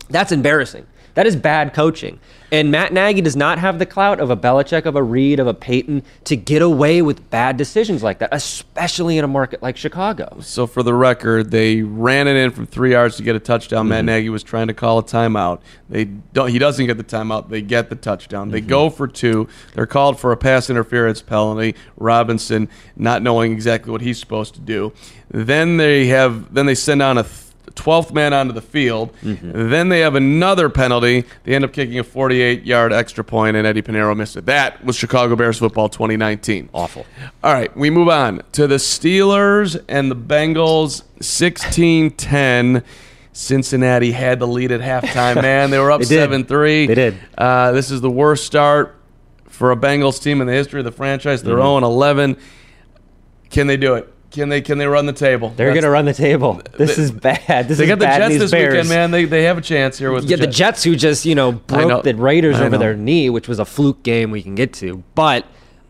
that's 0.08 0.32
embarrassing. 0.32 0.86
That 1.18 1.26
is 1.26 1.34
bad 1.34 1.74
coaching. 1.74 2.20
And 2.52 2.70
Matt 2.70 2.92
Nagy 2.92 3.20
does 3.20 3.34
not 3.34 3.58
have 3.58 3.80
the 3.80 3.86
clout 3.86 4.20
of 4.20 4.30
a 4.30 4.36
Belichick, 4.36 4.86
of 4.86 4.94
a 4.94 5.02
Reid, 5.02 5.40
of 5.40 5.48
a 5.48 5.52
Payton 5.52 6.04
to 6.22 6.36
get 6.36 6.62
away 6.62 7.02
with 7.02 7.28
bad 7.28 7.56
decisions 7.56 8.04
like 8.04 8.20
that, 8.20 8.28
especially 8.30 9.18
in 9.18 9.24
a 9.24 9.26
market 9.26 9.60
like 9.60 9.76
Chicago. 9.76 10.36
So 10.42 10.68
for 10.68 10.84
the 10.84 10.94
record, 10.94 11.50
they 11.50 11.82
ran 11.82 12.28
it 12.28 12.36
in 12.36 12.52
from 12.52 12.66
three 12.66 12.92
yards 12.92 13.16
to 13.16 13.24
get 13.24 13.34
a 13.34 13.40
touchdown. 13.40 13.88
Matt 13.88 14.02
mm-hmm. 14.02 14.06
Nagy 14.06 14.28
was 14.28 14.44
trying 14.44 14.68
to 14.68 14.74
call 14.74 15.00
a 15.00 15.02
timeout. 15.02 15.60
They 15.90 16.04
don't. 16.04 16.50
He 16.50 16.60
doesn't 16.60 16.86
get 16.86 16.98
the 16.98 17.02
timeout. 17.02 17.48
They 17.48 17.62
get 17.62 17.90
the 17.90 17.96
touchdown. 17.96 18.52
They 18.52 18.60
mm-hmm. 18.60 18.68
go 18.68 18.88
for 18.88 19.08
two. 19.08 19.48
They're 19.74 19.86
called 19.86 20.20
for 20.20 20.30
a 20.30 20.36
pass 20.36 20.70
interference 20.70 21.20
penalty. 21.20 21.74
Robinson 21.96 22.68
not 22.94 23.24
knowing 23.24 23.50
exactly 23.50 23.90
what 23.90 24.02
he's 24.02 24.20
supposed 24.20 24.54
to 24.54 24.60
do. 24.60 24.92
Then 25.32 25.78
they 25.78 26.06
have. 26.06 26.54
Then 26.54 26.66
they 26.66 26.76
send 26.76 27.02
on 27.02 27.18
a. 27.18 27.24
th- 27.24 27.47
12th 27.78 28.12
man 28.12 28.32
onto 28.34 28.52
the 28.52 28.60
field. 28.60 29.14
Then 29.22 29.88
they 29.88 30.00
have 30.00 30.14
another 30.14 30.68
penalty. 30.68 31.24
They 31.44 31.54
end 31.54 31.64
up 31.64 31.72
kicking 31.72 31.98
a 31.98 32.04
48 32.04 32.64
yard 32.64 32.92
extra 32.92 33.22
point, 33.24 33.56
and 33.56 33.66
Eddy 33.66 33.82
Pineiro 33.82 34.16
missed 34.16 34.36
it. 34.36 34.46
That 34.46 34.84
was 34.84 34.96
Chicago 34.96 35.36
Bears 35.36 35.58
football 35.58 35.88
2019. 35.88 36.68
Awful. 36.72 37.06
All 37.42 37.52
right, 37.52 37.74
we 37.76 37.90
move 37.90 38.08
on 38.08 38.42
to 38.52 38.66
the 38.66 38.76
Steelers 38.76 39.82
and 39.88 40.10
the 40.10 40.16
Bengals 40.16 41.02
16-10. 41.20 42.82
Cincinnati 43.32 44.10
had 44.12 44.40
the 44.40 44.46
lead 44.48 44.72
at 44.72 44.80
halftime, 44.80 45.36
man. 45.42 45.70
They 45.70 45.78
were 45.78 45.92
up 45.92 46.00
7-3. 46.00 46.86
They 46.88 46.94
did. 46.94 47.16
Uh, 47.36 47.70
this 47.72 47.90
is 47.90 48.00
the 48.00 48.10
worst 48.10 48.44
start 48.44 48.96
for 49.48 49.70
a 49.70 49.76
Bengals 49.76 50.20
team 50.22 50.40
in 50.40 50.46
the 50.46 50.52
history 50.52 50.80
of 50.80 50.84
the 50.84 50.92
franchise. 50.92 51.42
They're 51.42 51.54
Mm-hmm. 51.56 51.84
0-11. 51.84 52.38
Can 53.50 53.66
they 53.66 53.76
do 53.76 53.94
it? 53.94 54.12
Can 54.30 54.50
they 54.50 54.60
can 54.60 54.76
they 54.78 54.86
run 54.86 55.06
the 55.06 55.12
table? 55.14 55.54
They're 55.56 55.70
going 55.72 55.84
to 55.84 55.90
run 55.90 56.04
the 56.04 56.12
table. 56.12 56.60
This 56.76 56.98
is 56.98 57.10
bad. 57.10 57.66
This 57.66 57.78
They 57.78 57.84
is 57.84 57.88
got 57.88 57.98
the 57.98 58.04
Jets 58.04 58.38
this 58.38 58.50
Bears. 58.50 58.72
weekend, 58.74 58.88
man. 58.90 59.10
They, 59.10 59.24
they 59.24 59.44
have 59.44 59.56
a 59.58 59.62
chance 59.62 59.98
here 59.98 60.12
with 60.12 60.24
Yeah, 60.24 60.36
the 60.36 60.42
the 60.42 60.46
Jets. 60.48 60.58
Jets 60.58 60.82
who 60.84 60.96
just, 60.96 61.24
you 61.24 61.34
know, 61.34 61.52
know. 61.52 61.58
broke 61.66 62.04
the 62.04 62.14
Raiders 62.14 62.56
I 62.56 62.60
over 62.66 62.70
know. 62.70 62.78
their 62.78 62.94
knee, 62.94 63.30
which 63.30 63.48
was 63.48 63.58
a 63.58 63.64
fluke 63.64 64.02
game 64.02 64.30
we 64.30 64.42
can 64.42 64.54
get 64.54 64.72
to. 64.74 65.02
But 65.14 65.46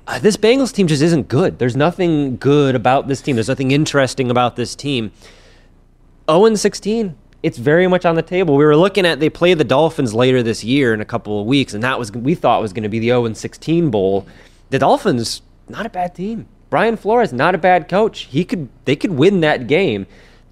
uh, 0.07 0.19
this 0.21 0.37
Bengals 0.37 0.73
team 0.73 0.87
just 0.87 1.03
isn't 1.03 1.29
good. 1.29 1.59
There's 1.59 1.77
nothing 1.77 2.37
good 2.37 2.75
about 2.77 3.09
this 3.09 3.21
team. 3.21 3.35
There's 3.37 3.49
nothing 3.49 3.73
interesting 3.73 4.31
about 4.31 4.55
this 4.57 4.75
team. 4.77 5.11
0 6.31 6.55
16. 6.55 7.17
It's 7.43 7.59
very 7.59 7.87
much 7.87 8.05
on 8.05 8.15
the 8.15 8.23
table. 8.23 8.57
We 8.57 8.65
were 8.65 8.77
looking 8.77 9.05
at 9.07 9.21
they 9.21 9.31
play 9.31 9.55
the 9.55 9.65
Dolphins 9.65 10.15
later 10.15 10.43
this 10.43 10.65
year 10.65 10.93
in 10.95 11.01
a 11.01 11.05
couple 11.05 11.41
of 11.41 11.47
weeks, 11.47 11.73
and 11.75 11.83
that 11.85 11.99
was 11.99 12.11
we 12.13 12.35
thought 12.35 12.61
was 12.61 12.73
going 12.73 12.83
to 12.83 12.89
be 12.89 12.99
the 12.99 13.09
0 13.09 13.33
16 13.33 13.91
bowl. 13.91 14.27
The 14.71 14.79
Dolphins, 14.79 15.43
not 15.69 15.87
a 15.87 15.89
bad 15.89 16.15
team. 16.15 16.47
Brian 16.71 16.97
Flores, 16.97 17.33
not 17.33 17.55
a 17.55 17.59
bad 17.59 17.89
coach. 17.89 18.21
He 18.25 18.45
could 18.45 18.69
they 18.85 18.97
could 18.97 19.13
win 19.13 19.41
that 19.41 19.67
game. 19.67 20.07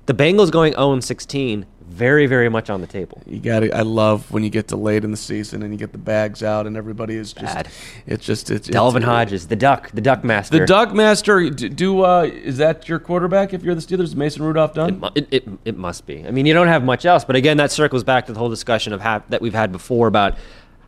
The 0.07 0.15
Bengals 0.15 0.51
going 0.53 0.73
0 0.75 1.01
16, 1.01 1.67
very, 1.89 2.27
very 2.27 2.49
much 2.49 2.71
on 2.71 2.81
the 2.81 2.87
table. 2.87 3.21
You 3.27 3.41
got 3.41 3.61
to 3.61 3.73
I 3.73 3.83
love 3.83 4.31
when 4.31 4.45
you 4.45 4.51
get 4.51 4.69
to 4.69 4.77
late 4.77 5.03
in 5.05 5.11
the 5.11 5.17
season 5.17 5.63
and 5.63 5.73
you 5.73 5.79
get 5.79 5.93
the 5.93 5.99
bags 5.99 6.43
out 6.43 6.67
and 6.67 6.77
everybody 6.77 7.17
is 7.17 7.33
just. 7.33 7.55
Bad. 7.55 7.69
It's 8.07 8.25
just 8.25 8.51
it's 8.51 8.69
Devlin 8.69 9.03
it's, 9.03 9.09
Hodges, 9.09 9.49
the 9.49 9.57
Duck, 9.57 9.91
the 9.93 10.01
Duck 10.01 10.23
Master. 10.23 10.59
The 10.61 10.67
Duck 10.67 10.93
Master. 10.95 11.51
d- 11.51 11.69
Do 11.69 12.03
uh, 12.05 12.23
is 12.23 12.59
that 12.59 12.89
your 12.89 12.99
quarterback? 12.99 13.53
If 13.53 13.63
you're 13.63 13.75
the 13.75 13.81
Steelers, 13.81 14.15
Mason 14.15 14.43
Rudolph 14.43 14.75
done? 14.75 15.01
Mu- 15.01 15.09
It, 15.15 15.29
it, 15.31 15.49
it 15.65 15.77
must 15.77 16.07
be. 16.07 16.25
I 16.27 16.31
mean, 16.31 16.47
you 16.47 16.55
don't 16.55 16.69
have 16.69 16.85
much 16.85 17.05
else. 17.05 17.25
But 17.25 17.35
again, 17.37 17.57
that 17.57 17.73
circles 17.73 18.05
back 18.05 18.27
to 18.27 18.33
the 18.33 18.39
whole 18.39 18.51
discussion 18.51 18.93
of 18.93 19.01
ha- 19.01 19.23
that 19.29 19.41
we've 19.43 19.55
had 19.55 19.73
before 19.73 20.07
about 20.07 20.37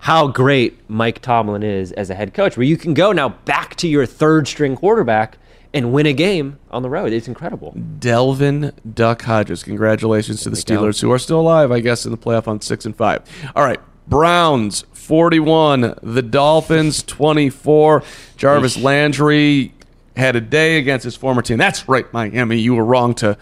how 0.00 0.28
great 0.28 0.78
Mike 0.88 1.20
Tomlin 1.20 1.62
is 1.62 1.92
as 1.92 2.10
a 2.10 2.14
head 2.14 2.34
coach, 2.34 2.56
where 2.56 2.66
you 2.66 2.76
can 2.76 2.94
go 2.94 3.12
now 3.12 3.30
back 3.30 3.74
to 3.76 3.88
your 3.88 4.06
third 4.06 4.46
string 4.48 4.76
quarterback 4.76 5.38
and 5.74 5.92
win 5.92 6.06
a 6.06 6.12
game 6.12 6.58
on 6.70 6.82
the 6.82 6.88
road. 6.90 7.12
It's 7.12 7.28
incredible. 7.28 7.72
Devlin 7.98 8.72
Duck 8.94 9.22
Hodges. 9.22 9.62
Congratulations 9.62 10.42
to 10.42 10.50
the. 10.50 10.56
Steelers, 10.56 11.00
who 11.00 11.12
are 11.12 11.18
still 11.18 11.40
alive, 11.40 11.70
I 11.70 11.80
guess, 11.80 12.04
in 12.04 12.10
the 12.10 12.18
playoff 12.18 12.48
on 12.48 12.60
six 12.60 12.86
and 12.86 12.96
five. 12.96 13.22
All 13.54 13.64
right, 13.64 13.80
Browns 14.06 14.84
forty-one, 14.92 15.94
the 16.02 16.22
Dolphins 16.22 17.02
twenty-four. 17.06 18.02
Jarvis 18.36 18.76
Landry 18.76 19.74
had 20.16 20.36
a 20.36 20.40
day 20.40 20.78
against 20.78 21.04
his 21.04 21.16
former 21.16 21.42
team. 21.42 21.58
That's 21.58 21.88
right, 21.88 22.10
Miami. 22.12 22.58
You 22.58 22.74
were 22.74 22.84
wrong 22.84 23.14
to 23.16 23.36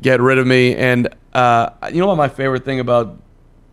get 0.00 0.20
rid 0.20 0.38
of 0.38 0.46
me. 0.46 0.74
And 0.74 1.08
uh, 1.32 1.70
you 1.92 2.00
know 2.00 2.08
what 2.08 2.16
my 2.16 2.28
favorite 2.28 2.64
thing 2.64 2.80
about 2.80 3.20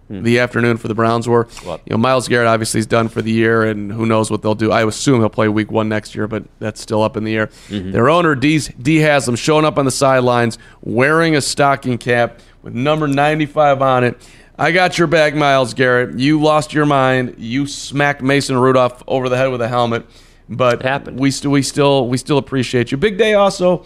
Hmm. 0.08 0.22
the 0.22 0.38
afternoon 0.40 0.78
for 0.78 0.88
the 0.88 0.94
Browns 0.94 1.28
were? 1.28 1.48
You 1.64 1.78
know, 1.90 1.98
Myles 1.98 2.28
Garrett 2.28 2.48
obviously 2.48 2.80
is 2.80 2.86
done 2.86 3.08
for 3.08 3.22
the 3.24 3.32
year, 3.32 3.64
and 3.64 3.92
who 3.92 4.06
knows 4.06 4.30
what 4.30 4.44
they'll 4.44 4.54
do. 4.54 4.72
I 4.72 4.86
assume 4.88 5.20
he'll 5.20 5.30
play 5.30 5.48
Week 5.48 5.72
One 5.72 5.90
next 5.90 6.14
year, 6.14 6.28
but 6.28 6.44
that's 6.60 6.80
still 6.80 7.02
up 7.02 7.18
in 7.18 7.24
the 7.24 7.36
air. 7.36 7.48
Mm-hmm. 7.70 7.92
Their 7.92 8.10
owner 8.10 8.36
D, 8.36 8.60
Dee 8.80 8.98
Haslam 8.98 9.36
showing 9.36 9.66
up 9.66 9.78
on 9.80 9.86
the 9.86 9.92
sidelines 9.92 10.60
wearing 10.82 11.36
a 11.36 11.42
stocking 11.42 11.98
cap 11.98 12.40
with 12.62 12.76
number 12.76 13.08
95 13.08 13.82
on 13.82 14.04
it. 14.04 14.30
I 14.58 14.72
got 14.72 14.98
your 14.98 15.08
back, 15.08 15.34
Myles 15.36 15.74
Garrett. 15.74 16.18
You 16.20 16.40
lost 16.42 16.72
your 16.74 16.86
mind. 16.86 17.36
You 17.38 17.66
smacked 17.68 18.22
Mason 18.22 18.58
Rudolph 18.58 19.04
over 19.08 19.28
the 19.28 19.36
head 19.38 19.48
with 19.48 19.62
a 19.62 19.68
helmet, 19.68 20.06
but 20.48 20.76
It 20.76 20.82
happened. 20.84 21.20
we 21.20 21.30
st- 21.32 21.52
we 21.52 21.62
still 21.62 22.08
we 22.08 22.18
still 22.18 22.38
appreciate 22.38 22.92
you. 22.92 22.98
Big 22.98 23.18
day 23.18 23.34
also 23.34 23.84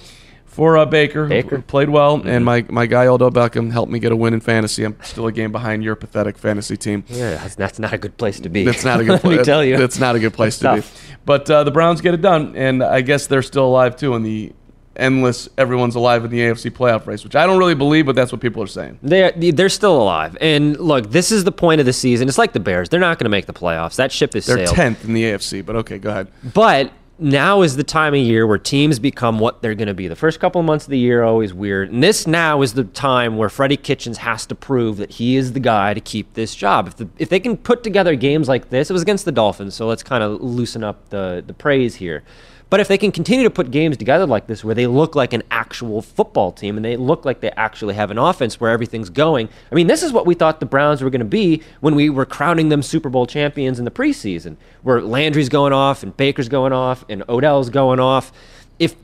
for 0.50 0.78
uh, 0.78 0.86
Baker. 0.86 1.28
Baker. 1.28 1.58
Mm-hmm. 1.58 1.68
played 1.68 1.90
well, 1.90 2.22
and 2.28 2.44
my 2.44 2.66
my 2.70 2.86
guy 2.86 3.08
Odell 3.08 3.32
Beckham 3.32 3.72
helped 3.72 3.92
me 3.92 4.00
get 4.00 4.12
a 4.12 4.16
win 4.16 4.34
in 4.34 4.42
fantasy. 4.42 4.84
I'm 4.84 4.98
still 5.04 5.28
a 5.28 5.32
game 5.32 5.52
behind 5.52 5.84
your 5.84 5.96
pathetic 5.96 6.38
fantasy 6.38 6.76
team. 6.76 7.04
Yeah, 7.08 7.36
that's, 7.36 7.56
that's 7.56 7.80
not 7.80 7.94
a 7.94 7.98
good 7.98 8.18
place 8.18 8.40
to 8.42 8.50
be. 8.50 8.66
That's 8.66 8.84
not 8.84 9.00
a 9.00 9.04
good. 9.04 9.12
Let 9.14 9.22
place. 9.22 9.38
me 9.40 9.44
tell 9.44 9.64
you. 9.64 9.78
that's 9.78 10.00
not 10.00 10.16
a 10.16 10.20
good 10.20 10.34
place 10.34 10.60
to 10.60 10.76
be. 10.76 10.82
But 11.26 11.48
uh, 11.48 11.64
the 11.64 11.70
Browns 11.70 12.02
get 12.02 12.16
it 12.16 12.22
done, 12.22 12.56
and 12.56 12.82
I 12.82 13.02
guess 13.02 13.28
they're 13.28 13.44
still 13.44 13.66
alive 13.66 13.96
too 13.96 14.16
in 14.16 14.24
the 14.24 14.52
endless. 14.96 15.48
Everyone's 15.60 15.94
alive 15.96 16.26
in 16.26 16.32
the 16.32 16.40
AFC 16.40 16.72
playoff 16.72 17.06
race, 17.06 17.24
which 17.24 17.36
I 17.36 17.46
don't 17.46 17.60
really 17.60 17.76
believe, 17.76 18.06
but 18.08 18.16
that's 18.16 18.32
what 18.32 18.42
people 18.42 18.64
are 18.64 18.68
saying. 18.68 18.98
They're 19.04 19.32
they're 19.32 19.70
still 19.70 20.02
alive, 20.02 20.38
and 20.42 20.80
look, 20.80 21.12
this 21.12 21.32
is 21.32 21.44
the 21.44 21.52
point 21.52 21.82
of 21.82 21.86
the 21.86 21.94
season. 21.94 22.28
It's 22.28 22.38
like 22.40 22.54
the 22.54 22.60
Bears; 22.60 22.90
they're 22.90 23.00
not 23.00 23.20
going 23.20 23.26
to 23.26 23.30
make 23.30 23.46
the 23.46 23.54
playoffs. 23.54 23.96
That 23.98 24.12
ship 24.12 24.36
is 24.36 24.46
They're 24.48 24.66
sailed. 24.66 24.76
tenth 24.76 25.06
in 25.06 25.14
the 25.14 25.24
AFC, 25.24 25.64
but 25.64 25.76
okay, 25.78 26.00
go 26.00 26.10
ahead. 26.10 26.30
But 26.54 26.92
now 27.20 27.62
is 27.62 27.76
the 27.76 27.84
time 27.84 28.14
of 28.14 28.20
year 28.20 28.48
where 28.48 28.58
teams 28.58 29.00
become 29.00 29.40
what 29.40 29.62
they're 29.62 29.76
going 29.76 29.88
to 29.88 29.94
be. 29.94 30.08
The 30.08 30.16
first 30.16 30.40
couple 30.40 30.60
of 30.60 30.66
months 30.66 30.86
of 30.86 30.92
the 30.92 30.98
year 30.98 31.22
are 31.22 31.26
always 31.26 31.54
weird. 31.54 31.92
And 31.92 32.02
this 32.02 32.26
now 32.26 32.62
is 32.62 32.74
the 32.74 32.84
time 32.84 33.38
where 33.38 33.50
Freddie 33.50 33.78
Kitchens 33.78 34.20
has 34.20 34.46
to 34.48 34.56
prove 34.56 34.98
that 34.98 35.12
he 35.12 35.36
is 35.36 35.54
the 35.54 35.60
guy 35.60 35.94
to 35.94 36.02
keep 36.02 36.34
this 36.34 36.56
job. 36.56 36.88
If, 36.88 36.96
the, 36.98 37.10
if 37.18 37.30
they 37.30 37.40
can 37.40 37.58
put 37.58 37.84
together 37.84 38.16
games 38.16 38.48
like 38.48 38.70
this, 38.70 38.90
it 38.90 38.94
was 38.94 39.02
against 39.02 39.26
the 39.26 39.32
Dolphins, 39.32 39.76
so 39.76 39.88
let's 39.88 40.04
kind 40.04 40.24
of 40.24 40.42
loosen 40.42 40.84
up 40.84 41.10
the, 41.10 41.44
the 41.46 41.54
praise 41.54 41.96
here. 41.96 42.24
But 42.70 42.80
if 42.80 42.88
they 42.88 43.00
can 43.00 43.12
continue 43.12 43.44
to 43.46 43.50
put 43.50 43.72
games 43.72 43.98
together 43.98 44.28
like 44.28 44.46
this 44.46 44.64
where 44.64 44.76
they 44.76 44.86
look 44.86 45.16
like 45.16 45.34
an 45.34 45.42
actual 45.50 46.04
football 46.04 46.52
team 46.52 46.76
and 46.76 46.86
they 46.86 46.98
look 46.98 47.26
like 47.26 47.40
they 47.40 47.50
actually 47.52 47.96
have 47.96 48.12
an 48.12 48.20
offense 48.20 48.60
where 48.60 48.70
everything's 48.70 49.10
going, 49.10 49.50
I 49.72 49.76
mean, 49.76 49.88
this 49.88 50.04
is 50.04 50.12
what 50.14 50.28
we 50.28 50.36
thought 50.36 50.60
the 50.60 50.68
Browns 50.68 51.02
were 51.02 51.10
going 51.10 51.20
to 51.20 51.26
be 51.26 51.64
when 51.80 51.96
we 51.96 52.10
were 52.10 52.26
crowning 52.26 52.70
them 52.70 52.84
Super 52.84 53.10
Bowl 53.10 53.26
champions 53.26 53.80
in 53.80 53.86
the 53.86 53.92
preseason, 53.92 54.56
where 54.84 55.02
Landry's 55.02 55.50
going 55.50 55.74
off 55.74 56.04
and 56.04 56.16
Baker's 56.16 56.50
going 56.50 56.74
off 56.74 57.04
and 57.10 57.24
Odell's 57.28 57.72
going 57.72 58.00
off. 58.00 58.32
If 58.78 58.96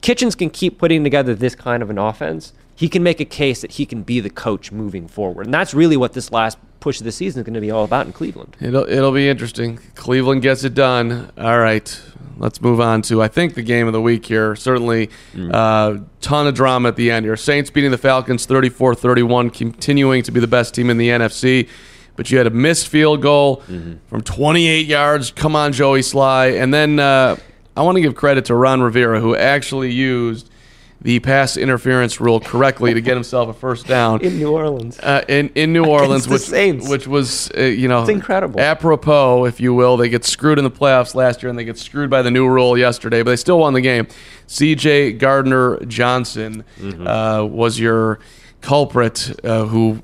Kitchens 0.00 0.34
can 0.34 0.48
keep 0.48 0.78
putting 0.78 1.04
together 1.04 1.34
this 1.34 1.54
kind 1.54 1.82
of 1.82 1.90
an 1.90 1.98
offense, 1.98 2.54
he 2.74 2.88
can 2.88 3.02
make 3.02 3.20
a 3.20 3.26
case 3.26 3.60
that 3.60 3.72
he 3.72 3.84
can 3.84 4.02
be 4.02 4.20
the 4.20 4.30
coach 4.30 4.72
moving 4.72 5.06
forward. 5.06 5.44
And 5.44 5.52
that's 5.52 5.74
really 5.74 5.98
what 5.98 6.14
this 6.14 6.32
last 6.32 6.56
push 6.80 6.98
of 6.98 7.04
the 7.04 7.12
season 7.12 7.40
is 7.40 7.44
going 7.44 7.54
to 7.54 7.60
be 7.60 7.70
all 7.70 7.84
about 7.84 8.06
in 8.06 8.12
Cleveland. 8.12 8.56
It'll 8.60 8.88
it'll 8.88 9.12
be 9.12 9.28
interesting. 9.28 9.78
Cleveland 9.94 10.42
gets 10.42 10.64
it 10.64 10.74
done. 10.74 11.30
All 11.38 11.58
right, 11.58 12.00
let's 12.38 12.60
move 12.60 12.80
on 12.80 13.02
to 13.02 13.22
I 13.22 13.28
think 13.28 13.54
the 13.54 13.62
game 13.62 13.86
of 13.86 13.92
the 13.92 14.00
week 14.00 14.26
here. 14.26 14.56
Certainly, 14.56 15.10
uh, 15.52 15.98
ton 16.20 16.46
of 16.46 16.54
drama 16.54 16.88
at 16.88 16.96
the 16.96 17.10
end 17.10 17.26
here. 17.26 17.36
Saints 17.36 17.70
beating 17.70 17.90
the 17.90 17.98
Falcons 17.98 18.46
34-31, 18.46 19.52
continuing 19.52 20.22
to 20.22 20.32
be 20.32 20.40
the 20.40 20.46
best 20.48 20.74
team 20.74 20.90
in 20.90 20.98
the 20.98 21.08
NFC. 21.08 21.68
But 22.16 22.30
you 22.30 22.36
had 22.38 22.46
a 22.46 22.50
missed 22.50 22.88
field 22.88 23.22
goal 23.22 23.62
from 24.08 24.20
28 24.22 24.86
yards. 24.86 25.30
Come 25.30 25.56
on, 25.56 25.72
Joey 25.72 26.00
Slye. 26.00 26.60
And 26.60 26.74
then 26.74 26.98
uh, 26.98 27.36
I 27.76 27.82
want 27.82 27.96
to 27.96 28.02
give 28.02 28.14
credit 28.14 28.44
to 28.46 28.54
Ron 28.54 28.82
Rivera, 28.82 29.20
who 29.20 29.34
actually 29.34 29.90
used 29.92 30.50
the 31.02 31.18
pass 31.20 31.56
interference 31.56 32.20
rule 32.20 32.40
correctly 32.40 32.92
to 32.92 33.00
get 33.00 33.14
himself 33.14 33.48
a 33.48 33.54
first 33.54 33.86
down 33.86 34.20
In 34.20 34.36
New 34.38 34.50
Orleans. 34.52 34.98
uh, 35.00 35.24
in 35.28 35.48
in 35.54 35.72
New 35.72 35.84
Orleans, 35.86 36.26
the 36.26 36.32
which 36.32 36.42
Saints. 36.42 36.88
which 36.88 37.06
was 37.06 37.50
uh, 37.56 37.62
you 37.62 37.88
know 37.88 38.00
It's 38.02 38.10
incredible. 38.10 38.60
apropos, 38.60 39.46
if 39.46 39.60
you 39.60 39.72
will. 39.74 39.96
They 39.96 40.08
get 40.10 40.24
screwed 40.24 40.58
in 40.58 40.64
the 40.64 40.70
playoffs 40.70 41.14
last 41.14 41.42
year, 41.42 41.48
and 41.50 41.58
they 41.58 41.64
get 41.64 41.78
screwed 41.78 42.10
by 42.10 42.20
the 42.22 42.30
new 42.30 42.46
rule 42.46 42.76
yesterday, 42.76 43.22
but 43.22 43.30
they 43.30 43.36
still 43.36 43.58
won 43.60 43.72
the 43.72 43.80
game. 43.80 44.08
C.J. 44.46 45.12
Gardner 45.12 45.78
Johnson 45.86 46.64
Mm-hmm. 46.78 47.06
uh, 47.06 47.44
was 47.44 47.78
your 47.80 48.18
culprit 48.60 49.32
uh, 49.44 49.64
who 49.66 50.02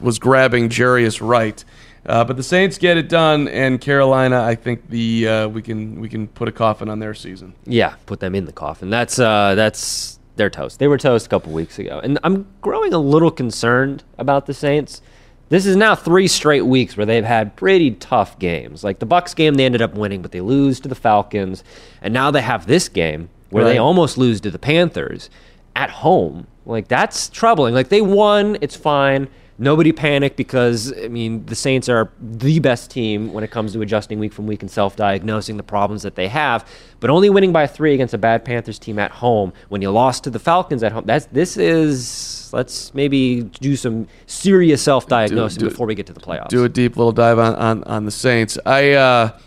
was 0.00 0.18
grabbing 0.18 0.68
Jarius 0.68 1.20
Wright. 1.26 1.64
Uh, 2.06 2.24
but 2.24 2.36
the 2.36 2.42
Saints 2.42 2.78
get 2.78 2.96
it 2.96 3.08
done, 3.10 3.48
and 3.48 3.80
Carolina, 3.80 4.42
I 4.42 4.54
think 4.54 4.88
the 4.88 5.28
uh, 5.28 5.48
we 5.48 5.60
can 5.60 6.00
we 6.00 6.08
can 6.08 6.26
put 6.28 6.48
a 6.48 6.52
coffin 6.52 6.88
on 6.88 7.00
their 7.00 7.12
season. 7.12 7.52
Yeah, 7.66 7.96
put 8.06 8.20
them 8.20 8.34
in 8.34 8.46
the 8.46 8.52
coffin. 8.52 8.88
That's 8.88 9.18
uh, 9.18 9.54
that's 9.56 10.17
they're 10.38 10.48
toast. 10.50 10.78
They 10.78 10.88
were 10.88 10.96
toast 10.96 11.26
a 11.26 11.28
couple 11.28 11.52
weeks 11.52 11.78
ago, 11.78 12.00
and 12.02 12.18
I'm 12.24 12.46
growing 12.62 12.94
a 12.94 12.98
little 12.98 13.30
concerned 13.30 14.02
about 14.16 14.46
the 14.46 14.54
Saints. 14.54 15.02
This 15.50 15.66
is 15.66 15.76
now 15.76 15.94
three 15.94 16.28
straight 16.28 16.62
weeks 16.66 16.96
where 16.96 17.06
they've 17.06 17.24
had 17.24 17.56
pretty 17.56 17.92
tough 17.92 18.38
games. 18.38 18.82
Like 18.84 18.98
the 18.98 19.06
Bucs 19.06 19.34
game, 19.36 19.54
they 19.54 19.64
ended 19.64 19.82
up 19.82 19.94
winning, 19.94 20.22
but 20.22 20.32
they 20.32 20.40
lose 20.40 20.80
to 20.80 20.88
the 20.88 20.94
Falcons, 20.94 21.62
and 22.02 22.12
now 22.14 22.30
they 22.30 22.42
have 22.42 22.66
this 22.66 22.88
game 22.88 23.28
where 23.50 23.64
Right. 23.64 23.72
they 23.72 23.78
almost 23.78 24.16
lose 24.18 24.40
to 24.42 24.50
the 24.50 24.58
Panthers 24.58 25.30
at 25.76 25.90
home. 25.90 26.46
Like 26.66 26.88
that's 26.88 27.28
troubling. 27.30 27.72
Like 27.74 27.88
they 27.88 28.02
won, 28.02 28.58
it's 28.60 28.76
fine. 28.76 29.28
Nobody 29.60 29.90
panic 29.90 30.36
because 30.36 30.92
I 30.96 31.08
mean 31.08 31.44
the 31.46 31.56
Saints 31.56 31.88
are 31.88 32.12
the 32.20 32.60
best 32.60 32.90
team 32.90 33.32
when 33.32 33.42
it 33.42 33.50
comes 33.50 33.72
to 33.72 33.80
adjusting 33.82 34.18
week 34.20 34.32
from 34.32 34.46
week 34.46 34.62
and 34.62 34.70
self-diagnosing 34.70 35.56
the 35.56 35.62
problems 35.64 36.02
that 36.02 36.14
they 36.14 36.28
have. 36.28 36.64
But 37.00 37.10
only 37.10 37.28
winning 37.28 37.52
by 37.52 37.66
three 37.66 37.92
against 37.94 38.14
a 38.14 38.18
bad 38.18 38.44
Panthers 38.44 38.78
team 38.78 38.98
at 38.98 39.10
home 39.10 39.52
when 39.68 39.82
you 39.82 39.90
lost 39.90 40.24
to 40.24 40.30
the 40.30 40.38
Falcons 40.38 40.82
at 40.82 40.92
home. 40.92 41.04
That's 41.06 41.26
this 41.26 41.56
is 41.56 42.50
let's 42.52 42.94
maybe 42.94 43.42
do 43.42 43.76
some 43.76 44.06
serious 44.26 44.80
self-diagnosing 44.82 45.58
Do- 45.58 45.66
do- 45.66 45.70
before 45.70 45.86
we 45.86 45.94
get 45.94 46.06
to 46.06 46.12
the 46.12 46.20
playoffs. 46.20 46.48
do 46.48 46.64
a 46.64 46.68
deep 46.68 46.96
little 46.96 47.12
dive 47.12 47.38
on, 47.38 47.54
on, 47.56 47.84
on 47.84 48.04
the 48.04 48.10
Saints. 48.10 48.58
I, 48.64 48.92
uh, 48.92 49.38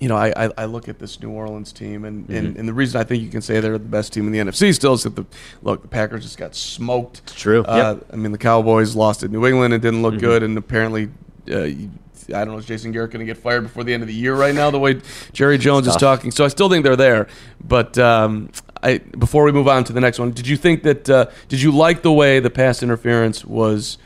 you 0.00 0.08
know, 0.08 0.16
I, 0.16 0.32
I, 0.46 0.50
I 0.58 0.64
look 0.66 0.88
at 0.88 0.98
this 0.98 1.20
New 1.20 1.30
Orleans 1.30 1.72
team, 1.72 2.04
and, 2.04 2.24
Mm-hmm. 2.24 2.36
and, 2.36 2.56
and 2.56 2.68
the 2.68 2.72
reason 2.72 3.00
I 3.00 3.04
think 3.04 3.22
you 3.22 3.30
can 3.30 3.40
say 3.42 3.58
they're 3.60 3.72
the 3.72 3.78
best 3.80 4.12
team 4.12 4.26
in 4.26 4.32
the 4.32 4.38
NFC 4.38 4.74
still 4.74 4.92
is 4.94 5.02
that 5.02 5.16
the 5.16 5.24
look 5.62 5.82
the 5.82 5.88
Packers 5.88 6.22
just 6.22 6.38
got 6.38 6.54
smoked. 6.54 7.20
It's 7.24 7.34
true. 7.34 7.62
Uh, 7.64 7.76
Yep. 7.76 7.96
Mm-hmm. 7.96 8.12
I 8.12 8.16
mean, 8.16 8.32
the 8.32 8.38
Cowboys 8.38 8.94
lost 8.94 9.22
at 9.22 9.30
New 9.30 9.46
England 9.46 9.74
and 9.74 9.82
didn't 9.82 10.02
look 10.02 10.18
good, 10.18 10.42
and 10.42 10.56
apparently. 10.58 11.08
Uh, 11.50 11.62
you- 11.64 11.90
I 12.30 12.44
don't 12.44 12.48
know. 12.48 12.58
Is 12.58 12.66
Jason 12.66 12.92
Garrett 12.92 13.10
going 13.10 13.20
to 13.20 13.32
get 13.32 13.38
fired 13.42 13.62
before 13.62 13.84
the 13.84 13.94
end 13.94 14.02
of 14.02 14.06
the 14.06 14.12
year? 14.14 14.34
Right 14.34 14.54
now, 14.54 14.70
the 14.70 14.78
way 14.78 15.00
Jerry 15.32 15.56
Jones 15.56 15.86
is 15.88 15.96
talking, 15.96 16.30
so 16.30 16.44
I 16.44 16.48
still 16.48 16.68
think 16.68 16.84
they're 16.84 16.94
there. 16.94 17.26
But 17.66 17.96
um, 17.96 18.50
I, 18.82 18.98
before 18.98 19.44
we 19.44 19.52
move 19.52 19.66
on 19.66 19.82
to 19.84 19.94
the 19.94 20.00
next 20.02 20.18
one, 20.18 20.32
did 20.32 20.46
you 20.46 20.58
think 20.58 20.82
that? 20.82 21.08
Uh, 21.08 21.26
did 21.48 21.62
you 21.62 21.70
like 21.72 22.02
the 22.02 22.12
way 22.12 22.38
the 22.38 22.50
pass 22.50 22.82
interference 22.82 23.46
was 23.46 23.96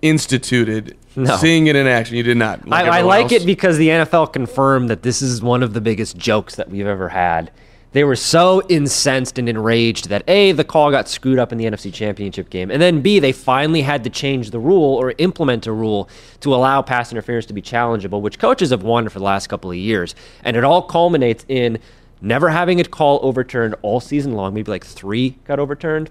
instituted? 0.00 0.96
No. 1.14 1.36
Seeing 1.36 1.66
it 1.66 1.76
in 1.76 1.86
action, 1.86 2.16
you 2.16 2.22
did 2.22 2.36
not. 2.36 2.60
I, 2.72 2.98
I 2.98 3.00
like 3.02 3.32
else? 3.32 3.42
it 3.42 3.46
because 3.46 3.76
the 3.76 3.88
NFL 3.88 4.32
confirmed 4.32 4.88
that 4.90 5.02
this 5.02 5.20
is 5.20 5.42
one 5.42 5.62
of 5.62 5.74
the 5.74 5.80
biggest 5.80 6.16
jokes 6.16 6.56
that 6.56 6.70
we've 6.70 6.86
ever 6.86 7.08
had. 7.10 7.50
They 7.92 8.04
were 8.04 8.16
so 8.16 8.62
incensed 8.68 9.38
and 9.38 9.50
enraged 9.50 10.08
that 10.08 10.24
A, 10.26 10.52
the 10.52 10.64
call 10.64 10.90
got 10.90 11.08
screwed 11.08 11.38
up 11.38 11.52
in 11.52 11.58
the 11.58 11.66
NFC 11.66 11.92
Championship 11.92 12.48
game, 12.48 12.70
and 12.70 12.80
then 12.80 13.02
B, 13.02 13.18
they 13.18 13.32
finally 13.32 13.82
had 13.82 14.02
to 14.04 14.10
change 14.10 14.50
the 14.50 14.58
rule 14.58 14.94
or 14.94 15.12
implement 15.18 15.66
a 15.66 15.72
rule 15.72 16.08
to 16.40 16.54
allow 16.54 16.80
pass 16.80 17.12
interference 17.12 17.44
to 17.46 17.52
be 17.52 17.60
challengeable, 17.60 18.22
which 18.22 18.38
coaches 18.38 18.70
have 18.70 18.82
wanted 18.82 19.12
for 19.12 19.18
the 19.18 19.26
last 19.26 19.48
couple 19.48 19.70
of 19.70 19.76
years. 19.76 20.14
And 20.42 20.56
it 20.56 20.64
all 20.64 20.80
culminates 20.80 21.44
in 21.48 21.78
never 22.22 22.48
having 22.48 22.80
a 22.80 22.84
call 22.84 23.20
overturned 23.22 23.74
all 23.82 24.00
season 24.00 24.32
long, 24.32 24.54
maybe 24.54 24.70
like 24.70 24.86
three 24.86 25.36
got 25.44 25.58
overturned 25.58 26.10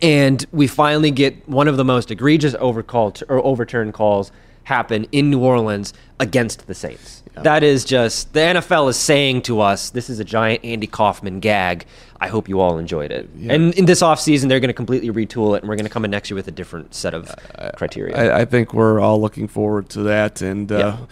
and 0.00 0.44
we 0.52 0.66
finally 0.66 1.10
get 1.10 1.48
one 1.48 1.68
of 1.68 1.76
the 1.76 1.84
most 1.84 2.10
egregious 2.10 2.54
overcall 2.58 3.14
or 3.28 3.44
overturn 3.44 3.92
calls 3.92 4.32
happen 4.64 5.06
in 5.12 5.28
New 5.30 5.40
Orleans 5.40 5.92
against 6.20 6.66
the 6.68 6.74
Saints. 6.74 7.22
That 7.34 7.62
is 7.62 7.84
just 7.84 8.32
the 8.34 8.40
NFL 8.40 8.90
is 8.90 8.96
saying 8.96 9.42
to 9.42 9.60
us, 9.60 9.90
this 9.90 10.10
is 10.10 10.20
a 10.20 10.24
giant 10.24 10.64
Andy 10.64 10.86
Kaufman 10.86 11.40
gag. 11.40 11.86
I 12.20 12.28
hope 12.28 12.48
you 12.48 12.60
all 12.60 12.78
enjoyed 12.78 13.10
it. 13.10 13.28
And 13.48 13.74
in 13.74 13.86
this 13.86 14.02
offseason, 14.02 14.48
they're 14.48 14.60
going 14.60 14.68
to 14.68 14.74
completely 14.74 15.10
retool 15.10 15.56
it, 15.56 15.62
and 15.62 15.68
we're 15.68 15.76
going 15.76 15.86
to 15.86 15.90
come 15.90 16.04
in 16.04 16.10
next 16.10 16.30
year 16.30 16.36
with 16.36 16.46
a 16.46 16.52
different 16.52 16.94
set 16.94 17.14
of 17.14 17.34
criteria. 17.76 18.14
I, 18.16 18.42
I 18.42 18.44
think 18.44 18.72
we're 18.74 19.00
all 19.00 19.20
looking 19.20 19.48
forward 19.48 19.88
to 19.90 20.02
that, 20.02 20.42
and 20.42 20.70
uh, 20.70 20.76
Yeah. 20.78 21.06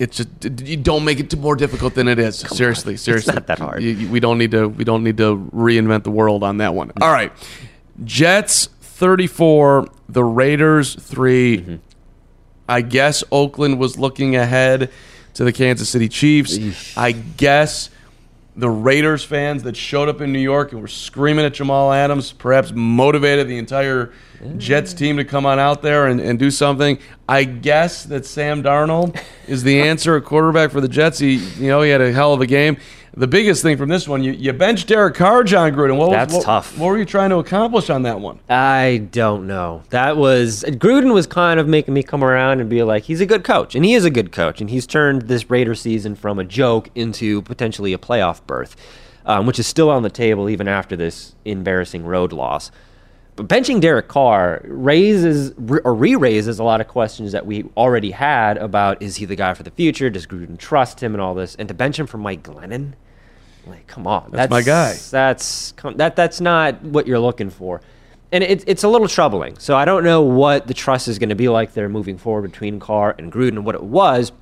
It's 0.00 0.16
just 0.16 0.60
you 0.68 0.76
don't 0.76 1.04
make 1.04 1.20
it 1.20 1.36
more 1.38 1.54
difficult 1.54 1.94
than 1.94 2.08
it 2.08 2.18
is. 2.18 2.36
seriously, 2.38 2.96
seriously, 2.96 3.34
not 3.34 3.46
that 3.46 3.58
hard. 3.60 3.82
You- 3.82 3.90
you- 3.92 4.08
we 4.08 4.18
don't 4.18 4.38
need 4.38 4.50
to. 4.50 4.66
We 4.68 4.82
don't 4.84 5.04
need 5.04 5.18
to 5.18 5.36
reinvent 5.54 6.02
the 6.02 6.10
world 6.10 6.42
on 6.42 6.56
that 6.58 6.74
one. 6.74 6.90
All 7.00 7.12
right, 7.12 7.30
Jets 8.04 8.68
thirty-four, 8.80 9.86
the 10.08 10.24
Raiders 10.24 10.94
3 10.94 11.58
Mm-hmm. 11.58 11.74
I 12.68 12.82
guess 12.82 13.24
Oakland 13.32 13.78
was 13.78 13.98
looking 13.98 14.36
ahead 14.36 14.90
to 15.34 15.44
the 15.44 15.52
Kansas 15.52 15.88
City 15.88 16.08
Chiefs. 16.08 16.56
I 16.96 17.12
guess 17.12 17.90
the 18.56 18.70
Raiders 18.70 19.24
fans 19.24 19.62
that 19.62 19.76
showed 19.76 20.08
up 20.08 20.20
in 20.20 20.32
New 20.32 20.40
York 20.40 20.72
and 20.72 20.80
were 20.80 20.88
screaming 20.88 21.44
at 21.44 21.54
Jamal 21.54 21.92
Adams 21.92 22.32
perhaps 22.32 22.72
motivated 22.74 23.48
the 23.48 23.58
entire 23.58 24.12
Jets 24.56 24.94
team 24.94 25.18
to 25.18 25.24
come 25.24 25.46
on 25.46 25.58
out 25.58 25.82
there 25.82 26.06
and, 26.06 26.20
and 26.20 26.38
do 26.38 26.50
something. 26.50 26.98
I 27.28 27.44
guess 27.44 28.04
that 28.04 28.26
Sam 28.26 28.62
Darnold 28.62 29.20
is 29.46 29.62
the 29.62 29.80
answer 29.88 30.16
at 30.16 30.24
quarterback 30.24 30.70
for 30.70 30.80
the 30.80 30.88
Jets. 30.88 31.18
He, 31.18 31.34
you 31.34 31.68
know, 31.68 31.82
he 31.82 31.90
had 31.90 32.00
a 32.00 32.12
hell 32.12 32.32
of 32.32 32.40
a 32.40 32.46
game. 32.46 32.78
The 33.16 33.26
biggest 33.26 33.62
thing 33.62 33.76
from 33.76 33.88
this 33.88 34.06
one, 34.06 34.22
you, 34.22 34.30
you 34.32 34.52
benched 34.52 34.86
Derek 34.86 35.16
Carr, 35.16 35.42
Jon 35.42 35.72
Gruden. 35.72 35.96
What 35.96 36.10
was- 36.10 36.16
That's 36.16 36.34
what- 36.34 36.44
tough. 36.44 36.78
What 36.78 36.86
were 36.88 36.98
you 36.98 37.04
trying 37.04 37.30
to 37.30 37.36
accomplish 37.38 37.90
on 37.90 38.02
that 38.02 38.20
one? 38.20 38.38
I 38.48 39.08
don't 39.10 39.46
know. 39.48 39.82
That 39.90 40.16
was 40.16 40.64
Gruden 40.68 41.12
was 41.12 41.26
kind 41.26 41.58
of 41.58 41.66
making 41.66 41.92
me 41.92 42.02
come 42.04 42.22
around 42.22 42.60
and 42.60 42.70
be 42.70 42.82
like, 42.84 43.04
he's 43.04 43.20
a 43.20 43.26
good 43.26 43.42
coach, 43.42 43.74
and 43.74 43.84
he 43.84 43.94
is 43.94 44.04
a 44.04 44.10
good 44.10 44.30
coach, 44.30 44.60
and 44.60 44.70
he's 44.70 44.86
turned 44.86 45.22
this 45.22 45.50
Raider 45.50 45.74
season 45.74 46.14
from 46.14 46.38
a 46.38 46.44
joke 46.44 46.88
into 46.94 47.42
potentially 47.42 47.92
a 47.92 47.98
playoff 47.98 48.40
berth, 48.46 48.76
um, 49.26 49.44
which 49.44 49.58
is 49.58 49.66
still 49.66 49.90
on 49.90 50.02
the 50.04 50.10
table 50.10 50.48
even 50.48 50.68
after 50.68 50.94
this 50.94 51.34
embarrassing 51.44 52.04
road 52.04 52.32
loss. 52.32 52.70
But 53.40 53.48
benching 53.48 53.80
Derek 53.80 54.06
Carr 54.06 54.60
raises 54.64 55.54
or 55.82 55.94
re-raises 55.94 56.58
a 56.58 56.62
lot 56.62 56.82
of 56.82 56.88
questions 56.88 57.32
that 57.32 57.46
we 57.46 57.64
already 57.74 58.10
had 58.10 58.58
about 58.58 59.00
is 59.00 59.16
he 59.16 59.24
the 59.24 59.34
guy 59.34 59.54
for 59.54 59.62
the 59.62 59.70
future? 59.70 60.10
Does 60.10 60.26
Gruden 60.26 60.58
trust 60.58 61.02
him 61.02 61.14
and 61.14 61.22
all 61.22 61.34
this? 61.34 61.54
And 61.54 61.66
to 61.68 61.72
bench 61.72 61.98
him 61.98 62.06
for 62.06 62.18
Mike 62.18 62.42
Glennon, 62.42 62.92
like, 63.66 63.86
come 63.86 64.06
on, 64.06 64.28
that's, 64.30 64.50
my 64.50 64.60
guy. 64.60 64.92
That's 65.10 65.72
that 65.94 66.16
that's 66.16 66.42
not 66.42 66.82
what 66.82 67.06
you're 67.06 67.18
looking 67.18 67.48
for, 67.48 67.80
and 68.30 68.44
it, 68.44 68.62
it's 68.66 68.84
a 68.84 68.88
little 68.88 69.08
troubling. 69.08 69.56
So 69.56 69.74
I 69.74 69.86
don't 69.86 70.04
know 70.04 70.20
what 70.20 70.66
the 70.66 70.74
trust 70.74 71.08
is 71.08 71.18
going 71.18 71.30
to 71.30 71.34
be 71.34 71.48
like 71.48 71.72
there 71.72 71.88
moving 71.88 72.18
forward 72.18 72.42
between 72.42 72.78
Carr 72.78 73.14
and 73.16 73.32
Gruden 73.32 73.52
and 73.52 73.64
what 73.64 73.74
it 73.74 73.82
was, 73.82 74.32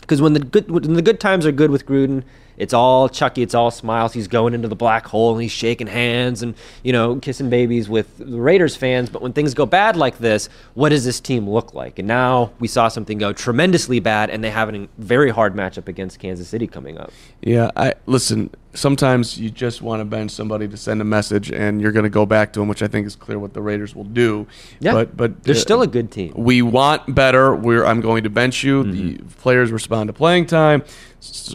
because 0.00 0.22
when 0.22 0.32
the 0.32 0.40
good 0.40 0.70
when 0.70 0.94
the 0.94 1.02
good 1.02 1.20
times 1.20 1.44
are 1.44 1.52
good 1.52 1.70
with 1.70 1.84
Gruden, 1.84 2.24
it's 2.60 2.74
all 2.74 3.08
Chucky, 3.08 3.42
it's 3.42 3.54
all 3.54 3.70
smiles. 3.70 4.12
He's 4.12 4.28
going 4.28 4.52
into 4.52 4.68
the 4.68 4.76
black 4.76 5.06
hole 5.06 5.32
and 5.32 5.42
he's 5.42 5.50
shaking 5.50 5.86
hands 5.86 6.42
and 6.42 6.54
you 6.84 6.92
know 6.92 7.16
kissing 7.16 7.48
babies 7.48 7.88
with 7.88 8.18
the 8.18 8.38
Raiders 8.38 8.76
fans. 8.76 9.08
But 9.08 9.22
when 9.22 9.32
things 9.32 9.54
go 9.54 9.64
bad 9.64 9.96
like 9.96 10.18
this, 10.18 10.50
what 10.74 10.90
does 10.90 11.04
this 11.04 11.20
team 11.20 11.48
look 11.48 11.72
like? 11.72 11.98
And 11.98 12.06
now 12.06 12.52
we 12.60 12.68
saw 12.68 12.88
something 12.88 13.16
go 13.16 13.32
tremendously 13.32 13.98
bad, 13.98 14.28
and 14.28 14.44
they 14.44 14.50
have 14.50 14.72
a 14.74 14.88
very 14.98 15.30
hard 15.30 15.54
matchup 15.54 15.88
against 15.88 16.18
Kansas 16.18 16.48
City 16.48 16.66
coming 16.66 16.98
up. 16.98 17.12
Yeah, 17.40 17.70
I 17.76 17.94
listen. 18.04 18.50
Sometimes 18.72 19.36
you 19.36 19.50
just 19.50 19.82
want 19.82 20.00
to 20.00 20.04
bench 20.04 20.30
somebody 20.30 20.68
to 20.68 20.76
send 20.76 21.00
a 21.00 21.04
message, 21.04 21.50
and 21.50 21.80
you're 21.80 21.92
going 21.92 22.04
to 22.04 22.10
go 22.10 22.26
back 22.26 22.52
to 22.52 22.60
them, 22.60 22.68
which 22.68 22.82
I 22.82 22.88
think 22.88 23.06
is 23.06 23.16
clear 23.16 23.38
what 23.38 23.54
the 23.54 23.62
Raiders 23.62 23.96
will 23.96 24.04
do. 24.04 24.46
Yeah, 24.80 24.92
but 24.92 25.16
but 25.16 25.42
they're 25.44 25.54
uh, 25.54 25.58
still 25.58 25.80
a 25.80 25.86
good 25.86 26.12
team. 26.12 26.34
We 26.36 26.60
want 26.60 27.14
better. 27.14 27.56
We're 27.56 27.86
I'm 27.86 28.02
going 28.02 28.24
to 28.24 28.30
bench 28.30 28.62
you. 28.62 28.84
Mm-hmm. 28.84 29.26
The 29.28 29.34
players 29.36 29.72
respond 29.72 30.08
to 30.08 30.12
playing 30.12 30.46
time. 30.46 30.84
S- 31.20 31.54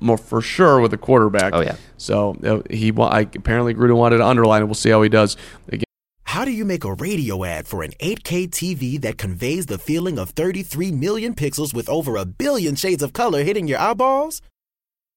More 0.00 0.18
for 0.18 0.40
sure 0.40 0.80
with 0.80 0.92
a 0.92 0.98
quarterback. 0.98 1.52
Oh, 1.54 1.60
yeah. 1.62 1.76
So 1.96 2.36
uh, 2.44 2.62
he 2.74 2.90
wa- 2.90 3.08
I, 3.08 3.20
apparently 3.20 3.74
Gruden 3.74 3.96
wanted 3.96 4.18
to 4.18 4.26
underline 4.26 4.62
it. 4.62 4.66
We'll 4.66 4.74
see 4.74 4.90
how 4.90 5.02
he 5.02 5.08
does. 5.08 5.36
Again, 5.68 5.84
How 6.24 6.44
do 6.44 6.50
you 6.50 6.64
make 6.64 6.84
a 6.84 6.92
radio 6.94 7.44
ad 7.44 7.66
for 7.66 7.82
an 7.82 7.92
8K 8.00 8.48
TV 8.48 9.00
that 9.00 9.16
conveys 9.18 9.66
the 9.66 9.78
feeling 9.78 10.18
of 10.18 10.30
33 10.30 10.92
million 10.92 11.34
pixels 11.34 11.72
with 11.72 11.88
over 11.88 12.16
a 12.16 12.24
billion 12.26 12.74
shades 12.74 13.02
of 13.02 13.12
color 13.12 13.42
hitting 13.42 13.66
your 13.68 13.78
eyeballs? 13.78 14.42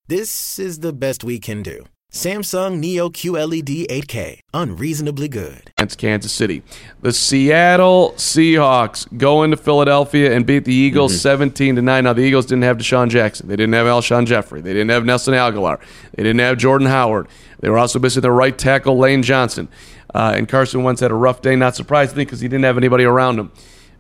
This 0.08 0.58
is 0.58 0.80
the 0.80 0.94
best 0.94 1.24
we 1.24 1.40
can 1.40 1.62
do. 1.62 1.86
Samsung 2.12 2.80
Neo 2.80 3.10
QLED 3.10 3.86
8K, 3.88 4.40
unreasonably 4.52 5.28
good. 5.28 5.72
against 5.78 6.00
Kansas 6.00 6.32
City. 6.32 6.64
The 7.02 7.14
Seattle 7.14 8.14
Seahawks 8.18 9.06
go 9.16 9.44
into 9.44 9.56
Philadelphia 9.58 10.34
and 10.36 10.44
beat 10.44 10.66
the 10.66 10.74
Eagles 10.74 11.12
Mm-hmm. 11.12 11.20
17 11.20 11.76
to 11.76 11.82
9. 11.84 12.04
Now 12.04 12.14
the 12.14 12.22
Eagles 12.24 12.48
didn't 12.48 12.64
have 12.64 12.78
DeSean 12.78 13.10
Jackson. 13.10 13.48
They 13.48 13.56
didn't 13.56 13.74
have 13.74 13.86
Alshon 13.86 14.26
Jeffery. 14.26 14.62
They 14.62 14.74
didn't 14.74 14.90
have 14.90 15.06
Nelson 15.06 15.36
Agholor. 15.36 15.80
They 16.16 16.24
didn't 16.24 16.40
have 16.40 16.58
Jordan 16.58 16.88
Howard. 16.88 17.28
They 17.60 17.70
were 17.70 17.78
also 17.78 18.00
missing 18.00 18.22
their 18.24 18.34
right 18.34 18.58
tackle 18.58 18.98
Lane 18.98 19.22
Johnson. 19.22 19.70
Uh, 20.14 20.34
and 20.36 20.50
Carson 20.50 20.82
Wentz 20.82 21.02
had 21.02 21.12
a 21.12 21.16
rough 21.16 21.44
day, 21.44 21.56
not 21.56 21.76
surprisingly, 21.76 22.26
because 22.26 22.40
he 22.40 22.48
didn't 22.48 22.64
have 22.66 22.78
anybody 22.78 23.04
around 23.04 23.38
him. 23.38 23.52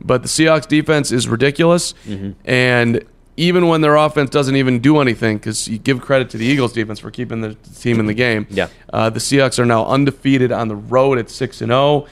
But 0.02 0.24
the 0.24 0.30
Seahawks 0.30 0.68
defense 0.68 1.12
is 1.12 1.28
ridiculous. 1.28 1.94
Mm-hmm. 2.08 2.32
And 2.50 3.04
even 3.40 3.70
when 3.70 3.80
their 3.80 3.96
offense 3.96 4.30
doesn't 4.30 4.58
even 4.58 4.80
do 4.80 5.00
anything, 5.00 5.38
because 5.38 5.66
you 5.68 5.78
give 5.78 6.02
credit 6.02 6.30
to 6.32 6.38
the 6.38 6.46
Eagles 6.46 6.74
defense 6.74 7.00
for 7.00 7.10
keeping 7.10 7.40
the 7.40 7.56
team 7.80 7.98
in 7.98 8.06
the 8.06 8.14
game. 8.14 8.46
Yeah. 8.50 8.68
Uh, 8.92 9.10
the 9.10 9.20
Seahawks 9.20 9.58
are 9.58 9.66
now 9.66 9.86
undefeated 9.86 10.52
on 10.52 10.68
the 10.68 10.76
road 10.76 11.18
at 11.18 11.30
six 11.30 11.62
and 11.62 11.70
zero. 11.70 12.06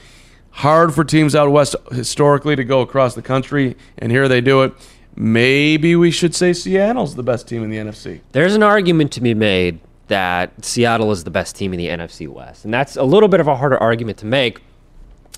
Hard 0.50 0.94
for 0.94 1.04
teams 1.04 1.34
out 1.34 1.52
west 1.52 1.76
historically 1.92 2.56
to 2.56 2.64
go 2.64 2.80
across 2.80 3.14
the 3.14 3.20
country, 3.20 3.76
and 3.98 4.10
here 4.10 4.26
they 4.26 4.40
do 4.40 4.62
it. 4.62 4.72
Maybe 5.14 5.96
we 5.96 6.10
should 6.10 6.34
say 6.34 6.54
Seattle's 6.54 7.14
the 7.14 7.22
best 7.22 7.46
team 7.46 7.62
in 7.62 7.68
the 7.68 7.76
NFC. 7.76 8.20
There's 8.32 8.54
an 8.54 8.62
argument 8.62 9.12
to 9.12 9.20
be 9.20 9.34
made 9.34 9.80
that 10.06 10.64
Seattle 10.64 11.12
is 11.12 11.24
the 11.24 11.30
best 11.30 11.56
team 11.56 11.74
in 11.74 11.78
the 11.78 11.88
NFC 11.88 12.26
West. 12.26 12.64
And 12.64 12.72
that's 12.72 12.96
a 12.96 13.02
little 13.02 13.28
bit 13.28 13.40
of 13.40 13.48
a 13.48 13.56
harder 13.56 13.76
argument 13.76 14.16
to 14.18 14.26
make 14.26 14.62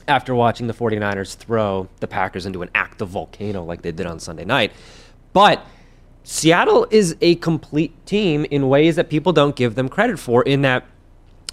after 0.06 0.34
watching 0.36 0.68
the 0.68 0.74
49ers 0.74 1.34
throw 1.34 1.88
the 1.98 2.06
Packers 2.06 2.46
into 2.46 2.62
an 2.62 2.70
active 2.76 3.08
volcano 3.08 3.64
like 3.64 3.82
they 3.82 3.90
did 3.90 4.06
on 4.06 4.20
Sunday 4.20 4.44
night. 4.44 4.72
But 5.32 5.66
Seattle 6.22 6.86
is 6.90 7.16
a 7.20 7.36
complete 7.36 8.06
team 8.06 8.44
in 8.50 8.68
ways 8.68 8.96
that 8.96 9.08
people 9.08 9.32
don't 9.32 9.56
give 9.56 9.74
them 9.74 9.88
credit 9.88 10.18
for, 10.18 10.42
in 10.42 10.62
that 10.62 10.84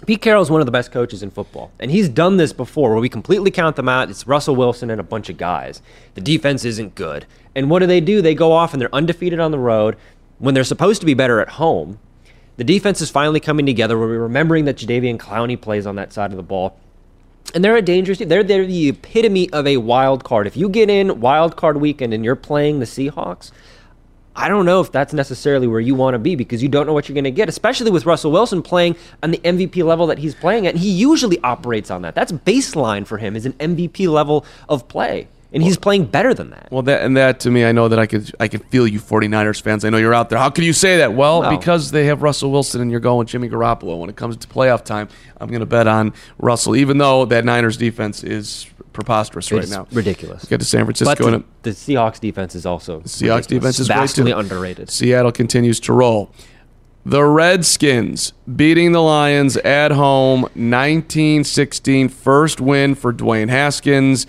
Pete 0.06 0.22
Carroll 0.22 0.42
is 0.42 0.50
one 0.50 0.60
of 0.60 0.66
the 0.66 0.72
best 0.72 0.92
coaches 0.92 1.24
in 1.24 1.30
football. 1.30 1.72
And 1.80 1.90
he's 1.90 2.08
done 2.08 2.36
this 2.36 2.52
before 2.52 2.90
where 2.90 3.00
we 3.00 3.08
completely 3.08 3.50
count 3.50 3.74
them 3.74 3.88
out. 3.88 4.10
It's 4.10 4.26
Russell 4.28 4.54
Wilson 4.54 4.90
and 4.90 5.00
a 5.00 5.04
bunch 5.04 5.28
of 5.28 5.36
guys. 5.36 5.82
The 6.14 6.20
defense 6.20 6.64
isn't 6.64 6.94
good. 6.94 7.26
And 7.56 7.68
what 7.68 7.80
do 7.80 7.86
they 7.86 8.00
do? 8.00 8.22
They 8.22 8.34
go 8.34 8.52
off 8.52 8.72
and 8.72 8.80
they're 8.80 8.94
undefeated 8.94 9.40
on 9.40 9.50
the 9.50 9.58
road 9.58 9.96
when 10.38 10.54
they're 10.54 10.62
supposed 10.62 11.00
to 11.00 11.06
be 11.06 11.14
better 11.14 11.40
at 11.40 11.50
home. 11.50 11.98
The 12.58 12.64
defense 12.64 13.00
is 13.00 13.10
finally 13.10 13.40
coming 13.40 13.66
together 13.66 13.98
we're 13.98 14.18
remembering 14.18 14.64
that 14.66 14.76
Jadeveon 14.76 15.18
Clowney 15.18 15.60
plays 15.60 15.86
on 15.86 15.96
that 15.96 16.12
side 16.12 16.30
of 16.30 16.36
the 16.36 16.42
ball. 16.44 16.78
And 17.54 17.64
they're 17.64 17.76
a 17.76 17.82
dangerous 17.82 18.18
team. 18.18 18.28
They're, 18.28 18.44
they're 18.44 18.66
the 18.66 18.90
epitome 18.90 19.50
of 19.50 19.66
a 19.66 19.78
wild 19.78 20.22
card. 20.22 20.46
If 20.46 20.56
you 20.56 20.68
get 20.68 20.90
in 20.90 21.20
wild 21.20 21.56
card 21.56 21.78
weekend 21.78 22.14
and 22.14 22.24
you're 22.24 22.36
playing 22.36 22.78
the 22.78 22.84
Seahawks, 22.84 23.50
I 24.38 24.46
don't 24.46 24.66
know 24.66 24.80
if 24.80 24.92
that's 24.92 25.12
necessarily 25.12 25.66
where 25.66 25.80
you 25.80 25.96
want 25.96 26.14
to 26.14 26.18
be 26.20 26.36
because 26.36 26.62
you 26.62 26.68
don't 26.68 26.86
know 26.86 26.92
what 26.92 27.08
you're 27.08 27.14
going 27.14 27.24
to 27.24 27.32
get, 27.32 27.48
especially 27.48 27.90
with 27.90 28.06
Russell 28.06 28.30
Wilson 28.30 28.62
playing 28.62 28.94
on 29.20 29.32
the 29.32 29.38
MVP 29.38 29.84
level 29.84 30.06
that 30.06 30.18
he's 30.18 30.32
playing 30.32 30.68
at. 30.68 30.74
And 30.74 30.80
he 30.80 30.90
usually 30.90 31.40
operates 31.40 31.90
on 31.90 32.02
that. 32.02 32.14
That's 32.14 32.30
baseline 32.30 33.04
for 33.04 33.18
him 33.18 33.34
is 33.34 33.46
an 33.46 33.54
MVP 33.54 34.08
level 34.08 34.46
of 34.68 34.86
play. 34.86 35.26
And 35.50 35.62
he's 35.62 35.78
playing 35.78 36.04
better 36.06 36.34
than 36.34 36.50
that. 36.50 36.68
Well, 36.70 36.82
that 36.82 37.02
and 37.02 37.16
that 37.16 37.40
to 37.40 37.50
me, 37.50 37.64
I 37.64 37.72
know 37.72 37.88
that 37.88 37.98
I 37.98 38.06
could 38.06 38.30
I 38.38 38.48
can 38.48 38.60
feel 38.60 38.86
you 38.86 39.00
49ers 39.00 39.62
fans. 39.62 39.82
I 39.84 39.88
know 39.90 39.96
you're 39.96 40.12
out 40.12 40.28
there. 40.28 40.38
How 40.38 40.50
can 40.50 40.64
you 40.64 40.74
say 40.74 40.98
that? 40.98 41.14
Well, 41.14 41.40
Well- 41.40 41.56
because 41.56 41.90
they 41.90 42.04
have 42.06 42.20
Russell 42.22 42.50
Wilson 42.50 42.82
and 42.82 42.90
you're 42.90 43.00
going 43.00 43.18
with 43.20 43.28
Jimmy 43.28 43.48
Garoppolo. 43.48 43.98
When 43.98 44.10
it 44.10 44.16
comes 44.16 44.36
to 44.36 44.46
playoff 44.46 44.84
time, 44.84 45.08
I'm 45.40 45.48
going 45.48 45.60
to 45.60 45.66
bet 45.66 45.86
on 45.86 46.12
Russell, 46.38 46.76
even 46.76 46.98
though 46.98 47.24
that 47.24 47.46
Niners 47.46 47.78
defense 47.78 48.22
is 48.22 48.66
preposterous 48.92 49.50
right 49.50 49.62
It's 49.62 49.70
now. 49.70 49.86
ridiculous. 49.92 50.44
Get 50.44 50.58
to 50.60 50.66
San 50.66 50.84
Francisco 50.84 51.24
But 51.24 51.32
and 51.34 51.44
the, 51.62 51.70
the 51.70 51.76
Seahawks 51.76 52.20
defense 52.20 52.54
is 52.54 52.66
also 52.66 53.00
Seahawks 53.00 53.04
ridiculous. 53.04 53.46
defense 53.46 53.78
is 53.80 53.86
vastly 53.88 54.32
underrated. 54.32 54.90
Seattle 54.90 55.32
continues 55.32 55.80
to 55.80 55.92
roll. 55.94 56.30
The 57.06 57.24
Redskins 57.24 58.34
beating 58.54 58.92
the 58.92 59.00
Lions 59.00 59.56
at 59.58 59.92
home 59.92 60.46
19-16 60.56 62.10
first 62.10 62.60
win 62.60 62.94
for 62.94 63.12
Dwayne 63.12 63.48
Haskins 63.48 64.26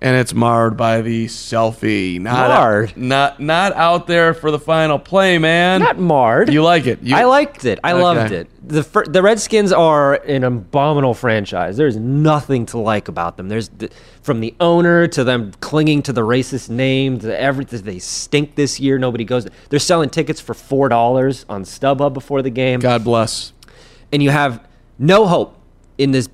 and 0.00 0.14
it's 0.16 0.34
marred 0.34 0.76
by 0.76 1.00
the 1.00 1.26
selfie. 1.26 2.20
Not 2.20 2.48
Marred? 2.50 2.96
not 2.96 3.40
not 3.40 3.72
out 3.74 4.06
there 4.06 4.34
for 4.34 4.50
the 4.50 4.58
final 4.58 4.98
play, 4.98 5.38
man. 5.38 5.80
Not 5.80 5.98
marred. 5.98 6.52
You 6.52 6.62
like 6.62 6.86
it. 6.86 7.02
You, 7.02 7.16
I 7.16 7.24
liked 7.24 7.64
it. 7.64 7.78
I 7.82 7.92
Okay. 7.92 8.02
loved 8.02 8.32
it. 8.32 8.48
The 8.68 8.82
fir- 8.82 9.04
the 9.06 9.22
Redskins 9.22 9.72
are 9.72 10.14
an 10.14 10.44
abominable 10.44 11.14
franchise. 11.14 11.76
There's 11.76 11.96
nothing 11.96 12.66
to 12.66 12.78
like 12.78 13.08
about 13.08 13.36
them. 13.36 13.48
There's 13.48 13.68
the, 13.70 13.90
from 14.22 14.40
the 14.40 14.54
owner 14.60 15.06
to 15.08 15.24
them 15.24 15.52
clinging 15.60 16.02
to 16.02 16.12
the 16.12 16.22
racist 16.22 16.68
name 16.68 17.18
to 17.20 17.40
everything. 17.40 17.82
They 17.82 17.98
stink 17.98 18.54
this 18.56 18.78
year. 18.78 18.98
Nobody 18.98 19.24
goes. 19.24 19.46
They're 19.70 19.78
selling 19.78 20.10
tickets 20.10 20.40
for 20.40 20.52
four 20.52 20.88
dollars 20.88 21.46
on 21.48 21.62
StubHub 21.64 22.12
before 22.12 22.42
the 22.42 22.50
game, 22.50 22.80
God 22.80 23.02
bless. 23.04 23.52
and 24.12 24.22
you 24.22 24.30
have 24.30 24.66
no 24.98 25.26
hope 25.26 25.56
in 25.98 26.10
this 26.10 26.28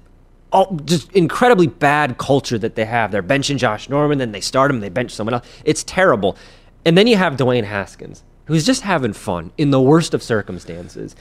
all 0.53 0.77
just 0.85 1.11
incredibly 1.13 1.67
bad 1.67 2.19
culture 2.19 2.59
that 2.59 2.75
they 2.75 2.85
have. 2.85 3.11
They're 3.11 3.23
benching 3.23 3.57
Josh 3.57 3.89
Norman, 3.89 4.19
then 4.19 4.33
they 4.33 4.41
start 4.41 4.71
him, 4.71 4.81
they 4.81 4.89
bench 4.89 5.11
someone 5.11 5.35
else. 5.35 5.47
It's 5.65 5.83
terrible. 5.85 6.37
And 6.85 6.97
then 6.97 7.07
you 7.07 7.17
have 7.17 7.37
Dwayne 7.37 7.65
Haskins, 7.65 8.23
who's 8.47 8.67
just 8.67 8.83
having 8.83 9.13
fun 9.13 9.53
in 9.57 9.71
the 9.71 9.81
worst 9.81 10.15
of 10.15 10.23
circumstances. 10.23 11.17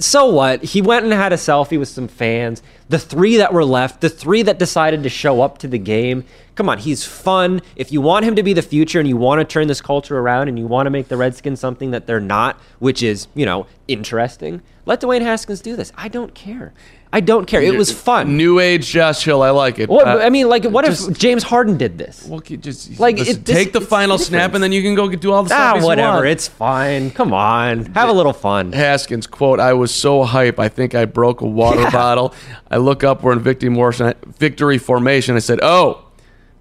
So 0.00 0.32
what? 0.32 0.62
He 0.62 0.80
went 0.80 1.04
and 1.04 1.12
had 1.12 1.32
a 1.34 1.36
selfie 1.36 1.78
with 1.78 1.88
some 1.88 2.08
fans. 2.08 2.62
The 2.88 2.98
three 2.98 3.36
that 3.36 3.52
were 3.52 3.66
left, 3.66 4.00
the 4.00 4.08
three 4.08 4.40
that 4.42 4.58
decided 4.58 5.02
to 5.02 5.10
show 5.10 5.42
up 5.42 5.58
to 5.58 5.68
the 5.68 5.78
game. 5.78 6.24
Come 6.54 6.70
on, 6.70 6.78
he's 6.78 7.04
fun. 7.04 7.60
If 7.76 7.92
you 7.92 8.00
want 8.00 8.24
him 8.24 8.34
to 8.36 8.42
be 8.42 8.54
the 8.54 8.62
future 8.62 8.98
and 8.98 9.06
you 9.06 9.18
want 9.18 9.40
to 9.40 9.44
turn 9.44 9.68
this 9.68 9.82
culture 9.82 10.18
around 10.18 10.48
and 10.48 10.58
you 10.58 10.66
want 10.66 10.86
to 10.86 10.90
make 10.90 11.08
the 11.08 11.18
Redskins 11.18 11.60
something 11.60 11.90
that 11.90 12.06
they're 12.06 12.18
not, 12.18 12.58
which 12.78 13.02
is, 13.02 13.28
you 13.34 13.44
know, 13.44 13.66
interesting, 13.88 14.62
let 14.90 15.00
Dwayne 15.00 15.22
Haskins 15.22 15.60
do 15.60 15.76
this. 15.76 15.92
I 15.96 16.08
don't 16.08 16.34
care. 16.34 16.74
I 17.12 17.20
don't 17.20 17.46
care. 17.46 17.62
It 17.62 17.76
was 17.76 17.92
fun. 17.92 18.36
New 18.36 18.58
age 18.58 18.88
Josh 18.88 19.24
Hill. 19.24 19.40
I 19.42 19.50
like 19.50 19.78
it. 19.78 19.88
What, 19.88 20.06
Uh, 20.06 20.18
I 20.18 20.30
mean, 20.30 20.48
like, 20.48 20.64
what 20.64 20.84
just- 20.84 21.10
if 21.10 21.18
James 21.18 21.44
Harden 21.44 21.76
did 21.76 21.96
this? 21.96 22.26
Well, 22.28 22.40
just 22.40 22.98
Like, 22.98 23.18
listen, 23.18 23.36
it- 23.36 23.44
this- 23.44 23.56
take 23.56 23.72
the 23.72 23.80
final 23.80 24.18
snap 24.18 24.54
and 24.54 24.62
then 24.62 24.72
you 24.72 24.82
can 24.82 24.94
go 24.96 25.08
do 25.08 25.32
all 25.32 25.44
the 25.44 25.48
stuff. 25.50 25.60
Ah, 25.60 25.72
stuff. 25.74 25.84
whatever. 25.84 26.26
It's 26.26 26.48
fine. 26.48 27.10
Come 27.12 27.32
on. 27.32 27.86
Have 27.94 28.08
a 28.08 28.12
little 28.12 28.32
fun. 28.32 28.72
Haskins 28.72 29.26
quote: 29.28 29.60
"I 29.60 29.72
was 29.74 29.92
so 29.94 30.24
hype. 30.24 30.58
I 30.58 30.68
think 30.68 30.94
I 30.96 31.04
broke 31.04 31.40
a 31.40 31.46
water 31.46 31.88
bottle. 31.92 32.34
I 32.70 32.76
look 32.78 33.04
up. 33.04 33.22
We're 33.22 33.32
in 33.34 33.40
victory 33.40 33.72
formation. 33.74 34.14
Victory 34.38 34.78
formation. 34.78 35.36
I 35.36 35.40
said, 35.40 35.60
"Oh, 35.62 36.00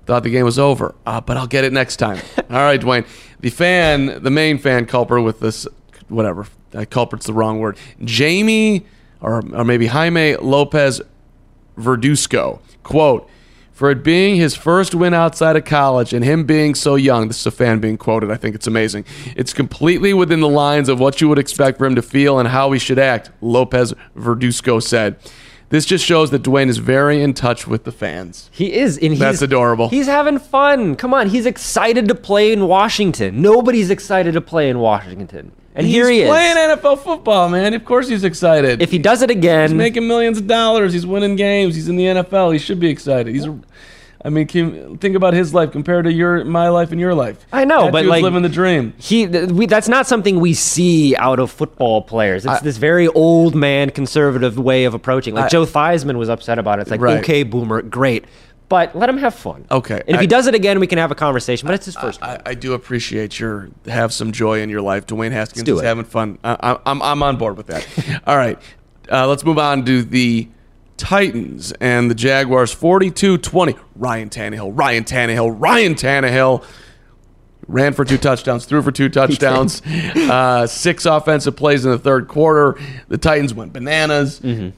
thought 0.06 0.22
the 0.24 0.30
game 0.32 0.46
was 0.46 0.58
over. 0.60 0.94
Uh, 1.06 1.20
but 1.22 1.36
I'll 1.36 1.48
get 1.48 1.64
it 1.64 1.74
next 1.74 1.96
time." 1.98 2.20
All 2.52 2.58
right, 2.58 2.80
Dwayne. 2.80 3.06
The 3.40 3.50
fan, 3.50 4.20
the 4.24 4.30
main 4.32 4.58
fan 4.60 4.86
culprit 4.86 5.24
with 5.24 5.40
this, 5.40 5.68
whatever. 6.10 6.46
Uh, 6.74 6.86
culprit's 6.90 7.26
the 7.26 7.34
wrong 7.34 7.60
word. 7.60 7.78
Jamie, 8.04 8.86
or 9.22 9.44
or 9.54 9.64
maybe 9.64 9.88
Jaime 9.88 10.36
Lopez 10.38 11.02
Verduzco. 11.78 12.60
Quote, 12.84 13.30
for 13.72 13.90
it 13.90 14.04
being 14.04 14.36
his 14.36 14.56
first 14.56 14.94
win 14.94 15.14
outside 15.14 15.56
of 15.56 15.64
college 15.64 16.12
and 16.12 16.26
him 16.26 16.44
being 16.44 16.76
so 16.76 16.96
young, 16.96 17.30
this 17.30 17.40
is 17.40 17.46
a 17.46 17.52
fan 17.52 17.80
being 17.80 17.98
quoted. 17.98 18.30
I 18.30 18.36
think 18.36 18.54
it's 18.54 18.68
amazing. 18.68 19.06
It's 19.38 19.54
completely 19.54 20.14
within 20.14 20.42
the 20.42 20.50
lines 20.50 20.90
of 20.90 21.00
what 21.00 21.22
you 21.22 21.30
would 21.30 21.40
expect 21.40 21.78
for 21.78 21.86
him 21.86 21.96
to 21.96 22.02
feel 22.02 22.40
and 22.40 22.50
how 22.50 22.74
he 22.74 22.80
should 22.80 23.00
act, 23.00 23.32
Lopez 23.40 23.94
Verduzco 24.18 24.84
said. 24.84 25.16
This 25.70 25.86
just 25.86 26.04
shows 26.04 26.32
that 26.32 26.42
Dwayne 26.42 26.68
is 26.68 26.78
very 26.80 27.22
in 27.22 27.34
touch 27.34 27.68
with 27.68 27.84
the 27.84 27.92
fans. 27.92 28.50
He 28.52 28.74
is. 28.74 28.98
And 28.98 29.12
he's, 29.12 29.20
That's 29.20 29.42
adorable. 29.42 29.90
He's 29.90 30.08
having 30.08 30.40
fun. 30.40 30.96
Come 30.96 31.14
on. 31.14 31.30
He's 31.30 31.46
excited 31.46 32.08
to 32.08 32.16
play 32.16 32.52
in 32.52 32.68
Washington. 32.68 33.42
Nobody's 33.42 33.90
excited 33.92 34.34
to 34.34 34.42
play 34.42 34.70
in 34.70 34.80
Washington. 34.80 35.52
And 35.76 35.86
here 35.86 36.10
he 36.10 36.22
is. 36.22 36.24
he's 36.24 36.30
playing. 36.30 36.56
NFL 36.58 37.00
football, 37.00 37.50
man. 37.50 37.74
Of 37.74 37.86
course 37.86 38.10
he's 38.10 38.24
excited. 38.24 38.82
If 38.82 38.92
he 38.92 38.98
does 38.98 39.22
it 39.22 39.30
again, 39.30 39.70
he's 39.70 39.78
making 39.78 40.08
millions 40.08 40.38
of 40.40 40.48
dollars, 40.48 40.92
he's 40.92 41.06
winning 41.06 41.36
games, 41.36 41.76
he's 41.76 41.88
in 41.88 41.96
the 41.96 42.06
NFL, 42.06 42.52
he 42.52 42.60
should 42.60 42.80
be 42.80 42.90
excited. 42.90 43.34
He's 43.34 43.48
I 44.24 44.30
mean, 44.30 44.48
can, 44.48 44.98
think 44.98 45.16
about 45.16 45.34
his 45.34 45.54
life 45.54 45.72
compared 45.72 46.04
to 46.06 46.12
your 46.12 46.44
my 46.44 46.68
life 46.68 46.92
and 46.92 47.00
your 47.00 47.14
life. 47.16 47.46
I 47.54 47.64
know, 47.64 47.86
That 47.86 47.94
but 47.94 48.06
like 48.06 48.22
living 48.22 48.44
the 48.44 48.50
dream. 48.50 48.94
He, 48.98 49.26
th- 49.28 49.50
we, 49.52 49.66
that's 49.66 49.88
not 49.88 50.08
something 50.08 50.40
we 50.42 50.54
see 50.54 51.16
out 51.16 51.40
of 51.40 51.50
football 51.52 52.02
players. 52.02 52.46
It's 52.46 52.60
this 52.62 52.76
very 52.78 53.08
old 53.08 53.56
man 53.56 53.92
conservative 53.92 54.58
way 54.60 54.84
of 54.84 54.94
approaching. 54.94 55.36
Like 55.36 55.46
I- 55.46 55.50
Joe 55.50 55.66
Theismann 55.66 56.18
was 56.18 56.28
upset 56.28 56.60
about 56.60 56.80
it. 56.80 56.84
It's 56.84 56.92
like, 56.92 57.00
Right. 57.00 57.20
okay, 57.20 57.44
boomer, 57.44 57.82
great, 57.82 58.26
but 58.68 58.94
let 58.94 59.08
him 59.10 59.18
have 59.20 59.34
fun. 59.36 59.66
Okay, 59.72 60.02
and 60.06 60.10
if 60.10 60.18
I- 60.18 60.22
he 60.22 60.28
does 60.28 60.48
it 60.48 60.54
again, 60.54 60.82
we 60.82 60.88
can 60.88 60.98
have 60.98 61.12
a 61.12 61.16
conversation. 61.16 61.66
But 61.66 61.76
it's 61.76 61.86
his 61.86 61.96
first. 61.96 62.20
one. 62.20 62.30
I, 62.32 62.42
I 62.48 62.54
do 62.56 62.74
appreciate 62.74 63.40
your 63.40 63.70
have 63.88 64.12
some 64.12 64.34
joy 64.34 64.62
in 64.62 64.70
your 64.70 64.82
life. 64.82 65.08
Dwayne 65.08 65.32
Haskins 65.32 65.68
is 65.70 65.82
having 65.82 66.04
fun. 66.04 66.40
I, 66.44 66.58
I, 66.74 66.80
I'm 66.86 67.02
I'm 67.02 67.24
on 67.24 67.38
board 67.38 67.56
with 67.56 67.68
that. 67.68 67.88
All 68.28 68.36
right, 68.36 68.60
uh, 69.10 69.28
let's 69.28 69.46
move 69.46 69.58
on 69.60 69.86
to 69.86 70.04
the 70.04 70.50
Titans 71.00 71.72
and 71.80 72.12
the 72.12 72.16
Jaguars. 72.16 72.76
42-20. 72.76 73.80
Ryan 73.96 74.30
Tannehill. 74.30 74.72
Ryan 74.78 75.04
Tannehill. 75.04 75.56
Ryan 75.58 75.96
Tannehill. 75.96 76.64
Ran 77.68 77.94
for 77.94 78.04
two 78.04 78.18
touchdowns, 78.18 78.66
threw 78.66 78.82
for 78.82 78.92
two 78.92 79.10
touchdowns, 79.10 79.84
uh, 79.86 80.66
six 80.66 81.06
offensive 81.06 81.56
plays 81.56 81.86
in 81.86 81.92
the 81.92 82.00
third 82.00 82.28
quarter. 82.28 82.80
The 83.10 83.18
Titans 83.18 83.54
went 83.54 83.74
bananas. 83.74 84.40
Mm-hmm. 84.40 84.70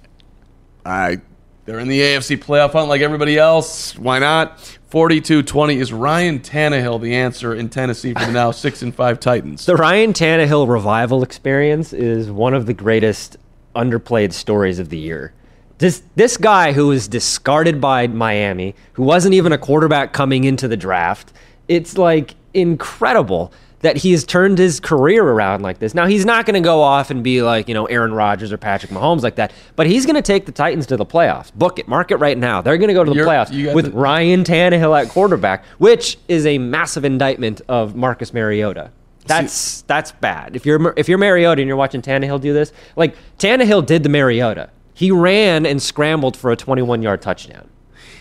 I 0.86 1.22
they're 1.66 1.80
in 1.80 1.88
the 1.88 2.02
AFC 2.02 2.38
playoff 2.38 2.72
hunt 2.74 2.90
like 2.90 3.02
everybody 3.02 3.38
else. 3.38 3.98
Why 3.98 4.20
not? 4.20 4.58
42-20 4.90 5.78
is 5.78 5.94
Ryan 5.94 6.40
Tannehill 6.40 7.00
the 7.00 7.16
answer 7.16 7.56
in 7.56 7.70
Tennessee 7.70 8.14
for 8.14 8.26
the 8.26 8.32
now 8.32 8.52
6 8.52 8.82
and 8.82 8.94
5 8.94 9.20
Titans. 9.22 9.66
The 9.66 9.76
Ryan 9.76 10.12
Tannehill 10.12 10.68
revival 10.68 11.24
experience 11.24 11.94
is 11.94 12.30
one 12.30 12.54
of 12.54 12.66
the 12.66 12.74
greatest 12.74 13.38
underplayed 13.74 14.34
stories 14.34 14.80
of 14.80 14.90
the 14.90 14.98
year. 14.98 15.34
This 15.82 16.04
this 16.16 16.38
guy 16.38 16.74
who 16.74 16.88
was 16.90 17.08
discarded 17.08 17.82
by 17.82 18.06
Miami, 18.06 18.76
who 18.94 19.02
wasn't 19.02 19.34
even 19.34 19.52
a 19.52 19.58
quarterback 19.58 20.14
coming 20.14 20.44
into 20.44 20.68
the 20.68 20.78
draft, 20.78 21.34
it's 21.68 21.98
like 21.98 22.36
incredible 22.54 23.52
that 23.80 23.98
he 23.98 24.12
has 24.12 24.24
turned 24.24 24.60
his 24.60 24.80
career 24.80 25.24
around 25.24 25.64
like 25.64 25.80
this. 25.80 25.96
Now 25.96 26.06
he's 26.06 26.24
not 26.24 26.46
going 26.46 26.54
to 26.54 26.60
go 26.64 26.84
off 26.84 27.10
and 27.10 27.24
be 27.24 27.42
like, 27.42 27.68
you 27.68 27.74
know, 27.74 27.88
Aaron 27.88 28.14
Rodgers 28.14 28.52
or 28.54 28.60
Patrick 28.60 28.92
Mahomes 28.92 29.24
like 29.24 29.38
that, 29.38 29.52
but 29.76 29.88
he's 29.88 30.06
going 30.06 30.18
to 30.18 30.22
take 30.22 30.46
the 30.46 30.52
Titans 30.52 30.86
to 30.86 30.98
the 30.98 31.06
playoffs. 31.06 31.52
Book 31.56 31.80
it, 31.80 31.88
mark 31.88 32.12
it 32.12 32.18
right 32.18 32.38
now. 32.38 32.62
They're 32.62 32.78
going 32.78 32.90
to 32.90 32.94
go 32.94 33.04
to 33.04 33.10
the 33.10 33.16
You're- 33.16 33.28
playoffs 33.28 33.74
with 33.74 33.86
the- 33.86 33.92
Ryan 33.92 34.44
Tannehill 34.44 35.02
at 35.02 35.10
quarterback, 35.10 35.66
which 35.80 36.20
is 36.28 36.46
a 36.46 36.60
massive 36.60 37.06
indictment 37.06 37.60
of 37.68 37.96
Marcus 37.96 38.36
Mariota. 38.36 38.92
That's 39.26 39.82
that's 39.84 40.12
bad. 40.12 40.56
If 40.56 40.66
you're 40.68 40.94
if 40.96 41.10
you're 41.10 41.18
Mariota 41.18 41.62
and 41.62 41.68
you're 41.68 41.78
watching 41.78 42.04
Tannehill 42.04 42.40
do 42.40 42.54
this, 42.54 42.72
like 42.96 43.16
Tannehill 43.40 43.84
did 43.88 44.04
the 44.04 44.10
Mariota. 44.10 44.70
He 44.94 45.12
ran 45.12 45.66
and 45.66 45.82
scrambled 45.82 46.36
for 46.38 46.52
a 46.52 46.56
21 46.56 47.02
yard 47.02 47.22
touchdown. 47.22 47.70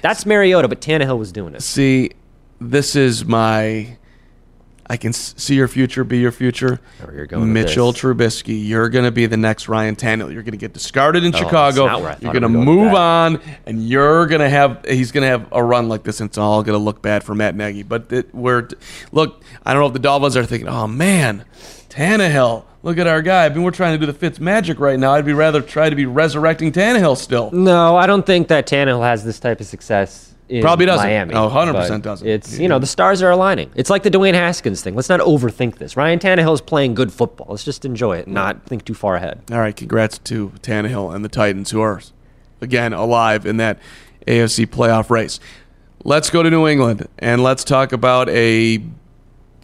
That's 0.02 0.24
Mariota, 0.24 0.68
but 0.68 0.80
Tannehill 0.80 1.18
was 1.18 1.30
doing 1.32 1.54
it. 1.54 1.62
See, 1.62 2.10
this 2.60 2.96
is 2.96 3.24
my 3.24 3.96
I 4.88 4.96
can 4.96 5.12
see 5.12 5.54
your 5.54 5.68
future 5.68 6.02
be 6.02 6.18
your 6.18 6.32
future. 6.32 6.80
where 7.02 7.14
you're 7.14 7.26
going 7.26 7.52
Mitchell. 7.52 7.92
Trubisky, 7.92 8.66
you're 8.66 8.88
going 8.88 9.04
to 9.04 9.12
be 9.12 9.26
the 9.26 9.36
next 9.36 9.68
Ryan 9.68 9.94
Tannehill. 9.94 10.32
You're 10.32 10.42
going 10.42 10.50
to 10.50 10.58
get 10.58 10.72
discarded 10.72 11.22
in 11.22 11.32
Oh, 11.32 11.38
Chicago. 11.38 11.86
not 11.86 12.00
where 12.00 12.10
I 12.10 12.16
You're 12.20 12.32
going 12.32 12.42
to 12.42 12.48
move 12.48 12.92
on, 12.92 13.40
and 13.66 13.86
you're 13.88 14.26
going 14.26 14.40
to 14.40 14.48
have 14.48 14.84
he's 14.88 15.12
going 15.12 15.22
to 15.22 15.28
have 15.28 15.46
a 15.52 15.62
run 15.62 15.88
like 15.88 16.02
this, 16.02 16.20
and 16.20 16.28
it's 16.28 16.38
all 16.38 16.64
going 16.64 16.76
to 16.76 16.82
look 16.82 17.02
bad 17.02 17.22
for 17.22 17.36
Matt 17.36 17.54
Nagy. 17.54 17.84
But 17.84 18.10
it, 18.12 18.34
we're 18.34 18.68
look, 19.12 19.42
I 19.64 19.72
don't 19.74 19.80
know 19.82 19.86
if 19.86 19.92
the 19.92 20.00
Dolphins 20.00 20.36
are 20.36 20.44
thinking, 20.44 20.68
oh 20.68 20.88
man, 20.88 21.44
Tannehill. 21.88 22.64
Look 22.82 22.96
at 22.96 23.06
our 23.06 23.20
guy. 23.20 23.44
I 23.44 23.48
mean, 23.50 23.62
we're 23.62 23.72
trying 23.72 23.94
to 23.94 23.98
do 23.98 24.10
the 24.10 24.18
Fitz 24.18 24.40
magic 24.40 24.80
right 24.80 24.98
now. 24.98 25.12
I'd 25.12 25.26
be 25.26 25.34
rather 25.34 25.60
try 25.60 25.90
to 25.90 25.96
be 25.96 26.06
resurrecting 26.06 26.72
Tannehill 26.72 27.16
still. 27.16 27.50
No, 27.50 27.96
I 27.96 28.06
don't 28.06 28.24
think 28.24 28.48
that 28.48 28.66
Tannehill 28.66 29.02
has 29.02 29.22
this 29.22 29.38
type 29.38 29.60
of 29.60 29.66
success 29.66 30.34
in 30.48 30.62
Probably 30.62 30.86
doesn't. 30.86 31.06
Miami. 31.06 31.34
Oh, 31.34 31.48
100% 31.48 32.02
doesn't. 32.02 32.26
It's, 32.26 32.58
you 32.58 32.68
know, 32.68 32.78
the 32.78 32.86
stars 32.86 33.22
are 33.22 33.30
aligning. 33.30 33.70
It's 33.74 33.90
like 33.90 34.02
the 34.02 34.10
Dwayne 34.10 34.32
Haskins 34.32 34.82
thing. 34.82 34.96
Let's 34.96 35.10
not 35.10 35.20
overthink 35.20 35.76
this. 35.76 35.96
Ryan 35.96 36.18
Tannehill 36.18 36.54
is 36.54 36.62
playing 36.62 36.94
good 36.94 37.12
football. 37.12 37.48
Let's 37.50 37.64
just 37.64 37.84
enjoy 37.84 38.16
it 38.16 38.26
and 38.26 38.34
not 38.34 38.64
think 38.64 38.86
too 38.86 38.94
far 38.94 39.16
ahead. 39.16 39.42
All 39.52 39.60
right, 39.60 39.76
congrats 39.76 40.18
to 40.18 40.48
Tannehill 40.62 41.14
and 41.14 41.24
the 41.24 41.28
Titans, 41.28 41.70
who 41.70 41.80
are 41.82 42.00
again 42.62 42.92
alive 42.94 43.44
in 43.44 43.58
that 43.58 43.78
AFC 44.26 44.66
playoff 44.66 45.10
race. 45.10 45.38
Let's 46.02 46.30
go 46.30 46.42
to 46.42 46.50
New 46.50 46.66
England 46.66 47.06
and 47.18 47.42
let's 47.42 47.62
talk 47.62 47.92
about 47.92 48.30
a 48.30 48.82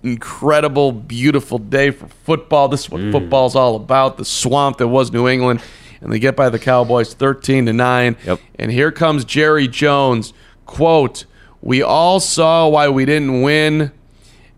incredible, 0.03 0.93
beautiful 0.93 1.59
day 1.59 1.91
for 1.91 2.09
football. 2.09 2.69
This 2.69 2.83
is 2.83 2.91
what 2.91 3.01
mm. 3.01 3.13
football's 3.13 3.57
all 3.57 3.77
about. 3.77 4.17
The 4.17 4.25
swamp 4.25 4.79
that 4.79 4.89
was 4.89 5.13
New 5.13 5.29
England, 5.29 5.61
and 6.01 6.13
they 6.13 6.19
get 6.19 6.37
by 6.37 6.49
the 6.49 6.59
Cowboys 6.59 7.15
thirteen 7.15 7.67
to 7.67 7.73
nine. 7.73 8.17
And 8.57 8.71
here 8.71 8.93
comes 8.93 9.25
Jerry 9.25 9.69
Jones. 9.69 10.33
Quote: 10.65 11.25
"We 11.61 11.83
all 11.83 12.21
saw 12.21 12.69
why 12.69 12.89
we 12.89 13.05
didn't 13.05 13.43
win." 13.43 13.93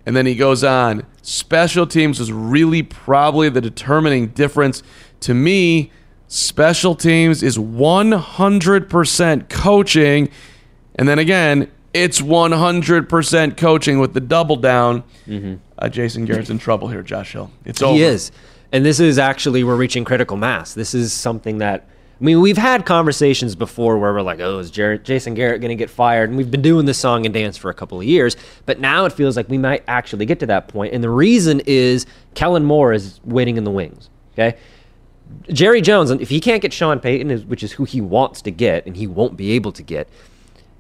And 0.08 0.16
then 0.16 0.24
he 0.24 0.34
goes 0.34 0.64
on, 0.64 1.04
special 1.20 1.86
teams 1.86 2.18
was 2.18 2.32
really 2.32 2.82
probably 2.82 3.50
the 3.50 3.60
determining 3.60 4.28
difference. 4.28 4.82
To 5.20 5.34
me, 5.34 5.92
special 6.28 6.94
teams 6.94 7.42
is 7.42 7.58
100% 7.58 9.48
coaching. 9.50 10.30
And 10.94 11.06
then 11.06 11.18
again, 11.18 11.70
it's 11.94 12.20
100% 12.20 13.56
coaching 13.56 13.98
with 13.98 14.14
the 14.14 14.20
double 14.20 14.56
down. 14.56 15.04
Uh, 15.78 15.88
Jason 15.88 16.24
Garrett's 16.24 16.50
in 16.50 16.58
trouble 16.58 16.88
here, 16.88 17.02
Josh 17.02 17.32
Hill. 17.32 17.50
It's 17.64 17.82
over. 17.82 17.94
He 17.94 18.02
is. 18.02 18.32
And 18.72 18.84
this 18.84 19.00
is 19.00 19.18
actually, 19.18 19.64
we're 19.64 19.76
reaching 19.76 20.04
critical 20.04 20.36
mass. 20.36 20.74
This 20.74 20.94
is 20.94 21.12
something 21.12 21.58
that, 21.58 21.88
I 22.20 22.24
mean, 22.24 22.40
we've 22.40 22.58
had 22.58 22.84
conversations 22.84 23.54
before 23.54 23.96
where 23.98 24.12
we're 24.12 24.22
like, 24.22 24.40
oh, 24.40 24.58
is 24.58 24.70
Jared, 24.70 25.04
Jason 25.04 25.34
Garrett 25.34 25.60
going 25.60 25.70
to 25.70 25.76
get 25.76 25.88
fired? 25.88 26.28
And 26.28 26.36
we've 26.36 26.50
been 26.50 26.62
doing 26.62 26.84
this 26.84 26.98
song 26.98 27.24
and 27.24 27.32
dance 27.32 27.56
for 27.56 27.70
a 27.70 27.74
couple 27.74 27.98
of 27.98 28.04
years. 28.04 28.36
But 28.66 28.80
now 28.80 29.04
it 29.06 29.12
feels 29.12 29.36
like 29.36 29.48
we 29.48 29.56
might 29.56 29.84
actually 29.86 30.26
get 30.26 30.40
to 30.40 30.46
that 30.46 30.68
point. 30.68 30.92
And 30.92 31.02
the 31.02 31.10
reason 31.10 31.62
is 31.64 32.04
Kellen 32.34 32.64
Moore 32.64 32.92
is 32.92 33.20
waiting 33.24 33.56
in 33.56 33.64
the 33.64 33.70
wings. 33.70 34.10
Okay. 34.32 34.58
Jerry 35.52 35.80
Jones, 35.80 36.10
if 36.10 36.28
he 36.28 36.40
can't 36.40 36.60
get 36.60 36.72
Sean 36.72 37.00
Payton, 37.00 37.48
which 37.48 37.62
is 37.62 37.72
who 37.72 37.84
he 37.84 38.00
wants 38.00 38.42
to 38.42 38.50
get, 38.50 38.86
and 38.86 38.96
he 38.96 39.06
won't 39.06 39.36
be 39.36 39.52
able 39.52 39.72
to 39.72 39.82
get, 39.82 40.08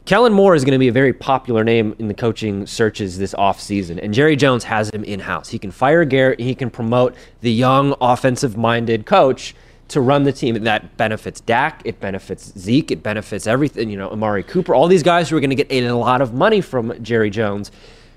Kellen 0.08 0.32
Moore 0.32 0.54
is 0.54 0.64
going 0.64 0.72
to 0.72 0.78
be 0.78 0.88
a 0.88 0.92
very 0.92 1.12
popular 1.12 1.62
name 1.62 1.94
in 1.98 2.08
the 2.08 2.14
coaching 2.14 2.66
searches 2.66 3.18
this 3.18 3.34
offseason, 3.34 4.02
and 4.02 4.14
Jerry 4.14 4.36
Jones 4.36 4.64
has 4.64 4.88
him 4.88 5.04
in 5.04 5.20
house. 5.20 5.50
He 5.50 5.58
can 5.58 5.70
fire 5.70 6.06
Garrett, 6.06 6.40
he 6.40 6.54
can 6.54 6.70
promote 6.70 7.14
the 7.42 7.52
young, 7.52 7.94
offensive 8.00 8.56
minded 8.56 9.04
coach 9.04 9.54
to 9.88 10.00
run 10.00 10.22
the 10.22 10.32
team. 10.32 10.56
And 10.56 10.66
that 10.66 10.96
benefits 10.96 11.42
Dak, 11.42 11.82
it 11.84 12.00
benefits 12.00 12.58
Zeke, 12.58 12.90
it 12.90 13.02
benefits 13.02 13.46
everything. 13.46 13.90
You 13.90 13.98
know, 13.98 14.08
Amari 14.08 14.42
Cooper, 14.44 14.74
all 14.74 14.88
these 14.88 15.02
guys 15.02 15.28
who 15.28 15.36
are 15.36 15.40
going 15.40 15.50
to 15.50 15.62
get 15.62 15.70
a 15.70 15.92
lot 15.92 16.22
of 16.22 16.32
money 16.32 16.62
from 16.62 16.94
Jerry 17.02 17.28
Jones. 17.28 17.70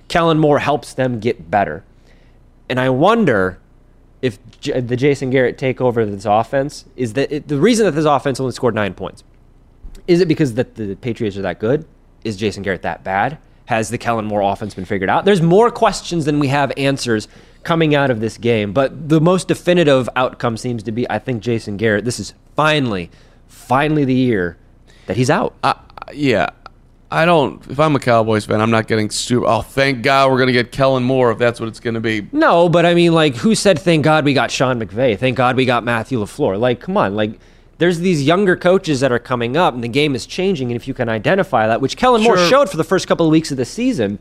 Kellen 0.08 0.40
Moore 0.40 0.60
helps 0.60 0.94
them 0.94 1.20
get 1.20 1.52
better. 1.52 1.84
And 2.70 2.80
I 2.80 2.90
wonder 2.90 3.60
if 4.22 4.40
J- 4.62 4.80
the 4.80 4.96
Jason 4.96 5.30
Garrett 5.30 5.58
takeover 5.58 6.02
of 6.02 6.12
this 6.12 6.24
offense 6.24 6.86
is 6.96 7.12
that 7.14 7.30
it, 7.34 7.50
the 7.50 7.58
reason 7.58 7.86
that 7.86 7.92
this 7.92 8.06
offense 8.06 8.40
only 8.40 8.54
scored 8.54 8.76
nine 8.76 8.94
points. 8.94 9.26
Is 10.12 10.20
it 10.20 10.28
because 10.28 10.56
that 10.56 10.76
the 10.76 10.96
Patriots 10.96 11.38
are 11.38 11.42
that 11.44 11.60
good? 11.60 11.86
Is 12.26 12.36
Jason 12.36 12.64
Garrett 12.64 12.82
that 12.82 13.02
bad? 13.02 13.38
Has 13.68 13.90
the 13.90 13.98
Kellen 13.98 14.26
Moore 14.26 14.42
offense 14.42 14.74
been 14.74 14.84
figured 14.84 15.10
out? 15.10 15.24
There's 15.24 15.42
more 15.42 15.72
questions 15.72 16.26
than 16.26 16.38
we 16.38 16.50
have 16.50 16.74
answers 16.76 17.30
coming 17.64 17.96
out 17.96 18.12
of 18.12 18.20
this 18.20 18.38
game, 18.38 18.74
but 18.74 19.08
the 19.08 19.22
most 19.22 19.48
definitive 19.48 20.10
outcome 20.18 20.58
seems 20.58 20.84
to 20.84 20.92
be 20.92 21.10
I 21.10 21.18
think 21.18 21.42
Jason 21.42 21.78
Garrett. 21.78 22.04
This 22.04 22.20
is 22.20 22.34
finally, 22.58 23.10
finally 23.48 24.04
the 24.04 24.14
year 24.14 24.58
that 25.06 25.16
he's 25.16 25.30
out. 25.30 25.56
I, 25.64 25.80
yeah, 26.12 26.50
I 27.10 27.24
don't. 27.24 27.66
If 27.70 27.80
I'm 27.80 27.96
a 27.96 28.00
Cowboys 28.00 28.44
fan, 28.46 28.60
I'm 28.60 28.72
not 28.72 28.88
getting 28.88 29.10
super. 29.10 29.46
Oh, 29.48 29.62
thank 29.62 30.04
God 30.04 30.30
we're 30.30 30.40
gonna 30.40 30.52
get 30.52 30.74
Kellen 30.74 31.04
Moore 31.04 31.32
if 31.32 31.38
that's 31.38 31.58
what 31.58 31.70
it's 31.70 31.80
gonna 31.80 32.02
be. 32.02 32.28
No, 32.34 32.68
but 32.68 32.86
I 32.86 32.96
mean, 32.96 33.14
like, 33.14 33.38
who 33.38 33.56
said 33.56 33.80
thank 33.80 34.04
God 34.04 34.26
we 34.26 34.34
got 34.34 34.52
Sean 34.52 34.78
McVay? 34.78 35.18
Thank 35.18 35.38
God 35.38 35.56
we 35.56 35.64
got 35.64 35.86
Matthew 35.86 36.20
LaFleur. 36.20 36.60
Like, 36.60 36.82
come 36.82 36.98
on, 36.98 37.16
like. 37.16 37.40
There's 37.82 37.98
these 37.98 38.22
younger 38.22 38.56
coaches 38.56 39.00
that 39.00 39.12
are 39.12 39.18
coming 39.18 39.58
up, 39.58 39.74
and 39.74 39.84
the 39.84 39.88
game 39.88 40.14
is 40.14 40.28
changing. 40.28 40.70
And 40.70 40.76
if 40.76 40.88
you 40.88 40.94
can 40.94 41.10
identify 41.10 41.66
that, 41.66 41.82
which 41.82 41.98
Kellen 41.98 42.22
Moore 42.22 42.38
showed 42.38 42.70
for 42.70 42.78
the 42.78 42.84
first 42.84 43.08
couple 43.08 43.26
of 43.26 43.32
weeks 43.32 43.50
of 43.50 43.58
the 43.58 43.66
season, 43.66 44.20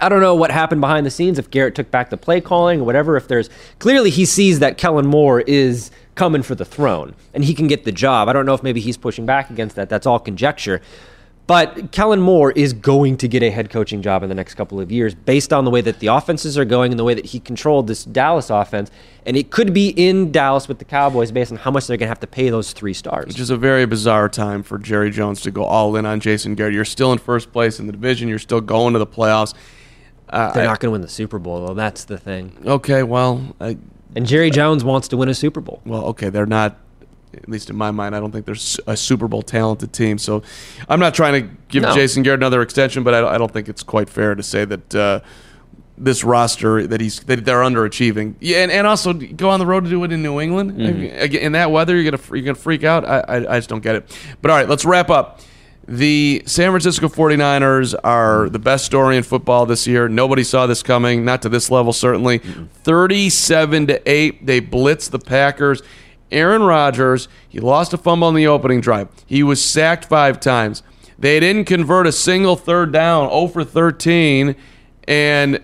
I 0.00 0.08
don't 0.08 0.20
know 0.20 0.36
what 0.36 0.52
happened 0.52 0.80
behind 0.80 1.04
the 1.04 1.10
scenes. 1.10 1.36
If 1.36 1.50
Garrett 1.50 1.74
took 1.74 1.90
back 1.90 2.10
the 2.10 2.16
play 2.16 2.40
calling 2.40 2.80
or 2.80 2.84
whatever, 2.84 3.16
if 3.16 3.26
there's 3.26 3.50
clearly 3.80 4.10
he 4.10 4.24
sees 4.24 4.60
that 4.60 4.78
Kellen 4.78 5.08
Moore 5.08 5.40
is 5.40 5.90
coming 6.14 6.42
for 6.44 6.54
the 6.54 6.64
throne 6.64 7.16
and 7.34 7.44
he 7.44 7.54
can 7.54 7.66
get 7.66 7.82
the 7.84 7.90
job. 7.90 8.28
I 8.28 8.32
don't 8.32 8.46
know 8.46 8.54
if 8.54 8.62
maybe 8.62 8.80
he's 8.80 8.96
pushing 8.96 9.26
back 9.26 9.50
against 9.50 9.74
that. 9.74 9.88
That's 9.88 10.06
all 10.06 10.20
conjecture. 10.20 10.80
But 11.48 11.90
Kellen 11.90 12.20
Moore 12.20 12.52
is 12.52 12.72
going 12.72 13.16
to 13.18 13.26
get 13.28 13.42
a 13.42 13.50
head 13.50 13.68
coaching 13.68 14.00
job 14.00 14.22
in 14.22 14.28
the 14.28 14.34
next 14.34 14.54
couple 14.54 14.80
of 14.80 14.92
years 14.92 15.14
based 15.14 15.52
on 15.52 15.64
the 15.64 15.72
way 15.72 15.80
that 15.80 15.98
the 15.98 16.06
offenses 16.06 16.56
are 16.56 16.64
going 16.64 16.92
and 16.92 16.98
the 16.98 17.04
way 17.04 17.14
that 17.14 17.26
he 17.26 17.40
controlled 17.40 17.88
this 17.88 18.04
Dallas 18.04 18.48
offense. 18.48 18.90
And 19.26 19.36
it 19.36 19.50
could 19.50 19.74
be 19.74 19.88
in 19.88 20.30
Dallas 20.30 20.68
with 20.68 20.78
the 20.78 20.84
Cowboys 20.84 21.32
based 21.32 21.50
on 21.50 21.58
how 21.58 21.72
much 21.72 21.88
they're 21.88 21.96
going 21.96 22.06
to 22.06 22.10
have 22.10 22.20
to 22.20 22.28
pay 22.28 22.48
those 22.48 22.72
three 22.72 22.94
stars. 22.94 23.26
Which 23.26 23.40
is 23.40 23.50
a 23.50 23.56
very 23.56 23.86
bizarre 23.86 24.28
time 24.28 24.62
for 24.62 24.78
Jerry 24.78 25.10
Jones 25.10 25.40
to 25.42 25.50
go 25.50 25.64
all 25.64 25.96
in 25.96 26.06
on 26.06 26.20
Jason 26.20 26.54
Garrett. 26.54 26.74
You're 26.74 26.84
still 26.84 27.12
in 27.12 27.18
first 27.18 27.52
place 27.52 27.80
in 27.80 27.86
the 27.86 27.92
division. 27.92 28.28
You're 28.28 28.38
still 28.38 28.60
going 28.60 28.92
to 28.92 29.00
the 29.00 29.06
playoffs. 29.06 29.52
Uh, 30.28 30.52
They're 30.52 30.64
not 30.64 30.78
going 30.80 30.88
to 30.88 30.92
win 30.92 31.02
the 31.02 31.08
Super 31.08 31.38
Bowl, 31.38 31.66
though. 31.66 31.74
That's 31.74 32.04
the 32.04 32.18
thing. 32.18 32.56
okay, 32.64 33.02
well, 33.02 33.54
I, 33.60 33.76
And 34.14 34.26
Jerry 34.26 34.50
Jones 34.50 34.84
wants 34.84 35.08
to 35.08 35.16
win 35.16 35.28
a 35.28 35.34
Super 35.34 35.60
Bowl. 35.60 35.82
well, 35.84 36.04
okay, 36.06 36.30
they're 36.30 36.46
not. 36.46 36.78
At 37.34 37.48
least 37.48 37.70
in 37.70 37.76
my 37.76 37.90
mind, 37.90 38.14
I 38.14 38.20
don't 38.20 38.30
think 38.32 38.46
there's 38.46 38.78
a 38.86 38.96
Super 38.96 39.26
Bowl 39.28 39.42
talented 39.42 39.92
team. 39.92 40.18
So, 40.18 40.42
I'm 40.88 41.00
not 41.00 41.14
trying 41.14 41.42
to 41.42 41.54
give 41.68 41.82
No. 41.82 41.94
Jason 41.94 42.22
Garrett 42.22 42.40
another 42.40 42.60
extension, 42.62 43.02
but 43.04 43.14
I, 43.14 43.20
don't- 43.20 43.34
I 43.34 43.38
don't 43.38 43.52
think 43.52 43.68
it's 43.68 43.82
quite 43.82 44.10
fair 44.10 44.34
to 44.34 44.42
say 44.42 44.64
that 44.66 44.94
uh, 44.94 45.20
this 45.98 46.24
roster 46.24 46.86
that 46.86 47.00
he's 47.00 47.20
that 47.20 47.44
they're 47.44 47.60
underachieving. 47.60 48.34
Yeah, 48.40 48.58
and, 48.62 48.72
and 48.72 48.86
also 48.86 49.12
go 49.12 49.50
on 49.50 49.60
the 49.60 49.66
road 49.66 49.84
to 49.84 49.90
do 49.90 50.02
it 50.04 50.10
in 50.12 50.22
New 50.22 50.40
England 50.40 50.80
Again, 50.80 51.40
in 51.42 51.52
that 51.52 51.70
weather. 51.70 51.94
You're 52.00 52.10
gonna 52.10 52.22
you're 52.36 52.44
gonna 52.44 52.54
freak 52.54 52.82
out. 52.82 53.04
I, 53.04 53.20
I 53.20 53.36
I 53.54 53.58
just 53.58 53.68
don't 53.68 53.82
get 53.82 53.94
it. 53.96 54.18
But 54.40 54.50
all 54.50 54.56
right, 54.56 54.68
let's 54.68 54.84
wrap 54.84 55.10
up. 55.10 55.40
The 55.88 56.42
San 56.46 56.70
Francisco 56.70 57.08
49ers 57.08 57.94
are 58.04 58.48
the 58.48 58.58
best 58.60 58.84
story 58.84 59.16
in 59.16 59.22
football 59.24 59.66
this 59.66 59.86
year. 59.86 60.08
Nobody 60.08 60.44
saw 60.44 60.66
this 60.68 60.80
coming, 60.82 61.24
not 61.24 61.42
to 61.42 61.48
this 61.48 61.70
level, 61.72 61.92
certainly. 61.92 62.38
37 62.38 63.86
to 63.88 64.10
8. 64.10 64.46
They 64.46 64.60
blitzed 64.60 65.10
the 65.10 65.18
Packers. 65.18 65.82
Aaron 66.32 66.62
Rodgers, 66.62 67.28
he 67.48 67.60
lost 67.60 67.92
a 67.92 67.98
fumble 67.98 68.28
on 68.28 68.34
the 68.34 68.46
opening 68.46 68.80
drive. 68.80 69.08
He 69.26 69.42
was 69.42 69.62
sacked 69.62 70.06
five 70.06 70.40
times. 70.40 70.82
They 71.18 71.38
didn't 71.38 71.66
convert 71.66 72.06
a 72.06 72.12
single 72.12 72.56
third 72.56 72.92
down, 72.92 73.28
0 73.28 73.46
for 73.48 73.64
13, 73.64 74.56
and 75.06 75.62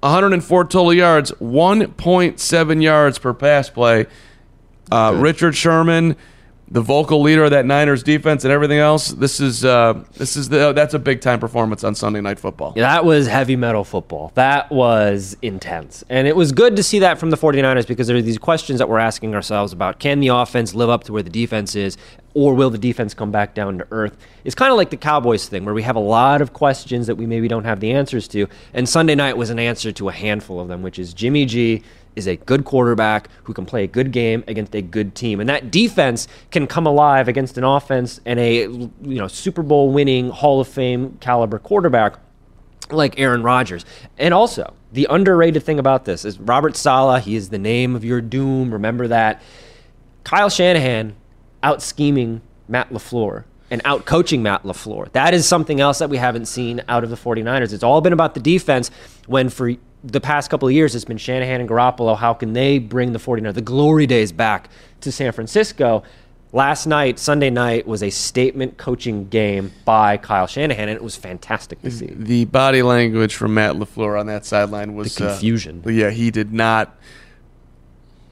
104 0.00 0.64
total 0.64 0.92
yards, 0.92 1.30
1.7 1.32 2.82
yards 2.82 3.18
per 3.18 3.32
pass 3.32 3.70
play. 3.70 4.06
Uh, 4.92 5.14
Richard 5.16 5.56
Sherman, 5.56 6.16
the 6.74 6.80
vocal 6.80 7.22
leader 7.22 7.44
of 7.44 7.52
that 7.52 7.64
Niners 7.66 8.02
defense, 8.02 8.42
and 8.42 8.52
everything 8.52 8.78
else. 8.78 9.08
This 9.08 9.38
is 9.38 9.64
uh, 9.64 10.02
this 10.14 10.36
is 10.36 10.48
the 10.48 10.72
that's 10.72 10.92
a 10.92 10.98
big 10.98 11.20
time 11.20 11.38
performance 11.38 11.84
on 11.84 11.94
Sunday 11.94 12.20
Night 12.20 12.40
Football. 12.40 12.72
Yeah, 12.74 12.82
that 12.82 13.04
was 13.04 13.28
heavy 13.28 13.54
metal 13.54 13.84
football. 13.84 14.32
That 14.34 14.72
was 14.72 15.36
intense. 15.40 16.02
And 16.08 16.26
it 16.26 16.34
was 16.34 16.50
good 16.50 16.74
to 16.74 16.82
see 16.82 16.98
that 16.98 17.20
from 17.20 17.30
the 17.30 17.36
49ers 17.36 17.86
because 17.86 18.08
there 18.08 18.16
are 18.16 18.22
these 18.22 18.38
questions 18.38 18.80
that 18.80 18.88
we're 18.88 18.98
asking 18.98 19.36
ourselves 19.36 19.72
about 19.72 20.00
can 20.00 20.18
the 20.18 20.28
offense 20.28 20.74
live 20.74 20.90
up 20.90 21.04
to 21.04 21.12
where 21.12 21.22
the 21.22 21.30
defense 21.30 21.76
is, 21.76 21.96
or 22.34 22.54
will 22.54 22.70
the 22.70 22.78
defense 22.78 23.14
come 23.14 23.30
back 23.30 23.54
down 23.54 23.78
to 23.78 23.86
earth? 23.92 24.16
It's 24.42 24.56
kind 24.56 24.72
of 24.72 24.76
like 24.76 24.90
the 24.90 24.96
Cowboys 24.96 25.48
thing 25.48 25.64
where 25.64 25.74
we 25.74 25.82
have 25.84 25.94
a 25.94 26.00
lot 26.00 26.42
of 26.42 26.52
questions 26.52 27.06
that 27.06 27.14
we 27.14 27.24
maybe 27.24 27.46
don't 27.46 27.64
have 27.64 27.78
the 27.78 27.92
answers 27.92 28.26
to. 28.28 28.48
And 28.72 28.88
Sunday 28.88 29.14
night 29.14 29.36
was 29.36 29.48
an 29.48 29.60
answer 29.60 29.92
to 29.92 30.08
a 30.08 30.12
handful 30.12 30.58
of 30.58 30.66
them, 30.66 30.82
which 30.82 30.98
is 30.98 31.14
Jimmy 31.14 31.46
G 31.46 31.84
is 32.16 32.26
a 32.26 32.36
good 32.36 32.64
quarterback 32.64 33.28
who 33.44 33.52
can 33.52 33.66
play 33.66 33.84
a 33.84 33.86
good 33.86 34.12
game 34.12 34.44
against 34.46 34.74
a 34.74 34.82
good 34.82 35.14
team. 35.14 35.40
And 35.40 35.48
that 35.48 35.70
defense 35.70 36.28
can 36.50 36.66
come 36.66 36.86
alive 36.86 37.28
against 37.28 37.58
an 37.58 37.64
offense 37.64 38.20
and 38.24 38.38
a 38.38 38.62
you 38.62 38.90
know 39.02 39.28
Super 39.28 39.62
Bowl 39.62 39.90
winning 39.90 40.30
Hall 40.30 40.60
of 40.60 40.68
Fame 40.68 41.18
caliber 41.20 41.58
quarterback 41.58 42.18
like 42.90 43.18
Aaron 43.18 43.42
Rodgers. 43.42 43.84
And 44.18 44.34
also, 44.34 44.74
the 44.92 45.06
underrated 45.10 45.62
thing 45.62 45.78
about 45.78 46.04
this 46.04 46.24
is 46.24 46.38
Robert 46.38 46.76
Saleh, 46.76 47.22
he 47.22 47.34
is 47.34 47.48
the 47.48 47.58
name 47.58 47.96
of 47.96 48.04
your 48.04 48.20
doom. 48.20 48.72
Remember 48.72 49.08
that. 49.08 49.42
Kyle 50.22 50.50
Shanahan 50.50 51.16
out 51.62 51.82
scheming 51.82 52.42
Matt 52.68 52.90
LaFleur 52.90 53.44
and 53.70 53.82
out 53.84 54.04
coaching 54.04 54.42
Matt 54.42 54.62
LaFleur. 54.62 55.10
That 55.12 55.34
is 55.34 55.46
something 55.46 55.80
else 55.80 55.98
that 55.98 56.10
we 56.10 56.16
haven't 56.16 56.46
seen 56.46 56.82
out 56.88 57.04
of 57.04 57.10
the 57.10 57.16
49ers. 57.16 57.72
It's 57.72 57.82
all 57.82 58.00
been 58.00 58.12
about 58.12 58.34
the 58.34 58.40
defense 58.40 58.90
when 59.26 59.48
for 59.48 59.72
the 60.04 60.20
past 60.20 60.50
couple 60.50 60.68
of 60.68 60.74
years 60.74 60.94
it's 60.94 61.04
been 61.04 61.16
Shanahan 61.18 61.60
and 61.60 61.68
Garoppolo. 61.68 62.16
How 62.16 62.34
can 62.34 62.52
they 62.52 62.78
bring 62.78 63.12
the 63.12 63.18
49ers, 63.18 63.54
the 63.54 63.62
glory 63.62 64.06
days 64.06 64.32
back 64.32 64.68
to 65.00 65.10
San 65.10 65.32
Francisco? 65.32 66.02
Last 66.52 66.86
night, 66.86 67.18
Sunday 67.18 67.50
night, 67.50 67.84
was 67.84 68.00
a 68.00 68.10
statement 68.10 68.76
coaching 68.76 69.28
game 69.28 69.72
by 69.84 70.18
Kyle 70.18 70.46
Shanahan, 70.46 70.88
and 70.88 70.96
it 70.96 71.02
was 71.02 71.16
fantastic 71.16 71.82
to 71.82 71.90
see. 71.90 72.06
The 72.12 72.44
body 72.44 72.82
language 72.82 73.34
from 73.34 73.54
Matt 73.54 73.74
Lafleur 73.74 74.20
on 74.20 74.26
that 74.26 74.44
sideline 74.44 74.94
was 74.94 75.16
The 75.16 75.26
confusion. 75.26 75.82
Uh, 75.84 75.90
yeah, 75.90 76.10
he 76.10 76.30
did 76.30 76.52
not. 76.52 76.96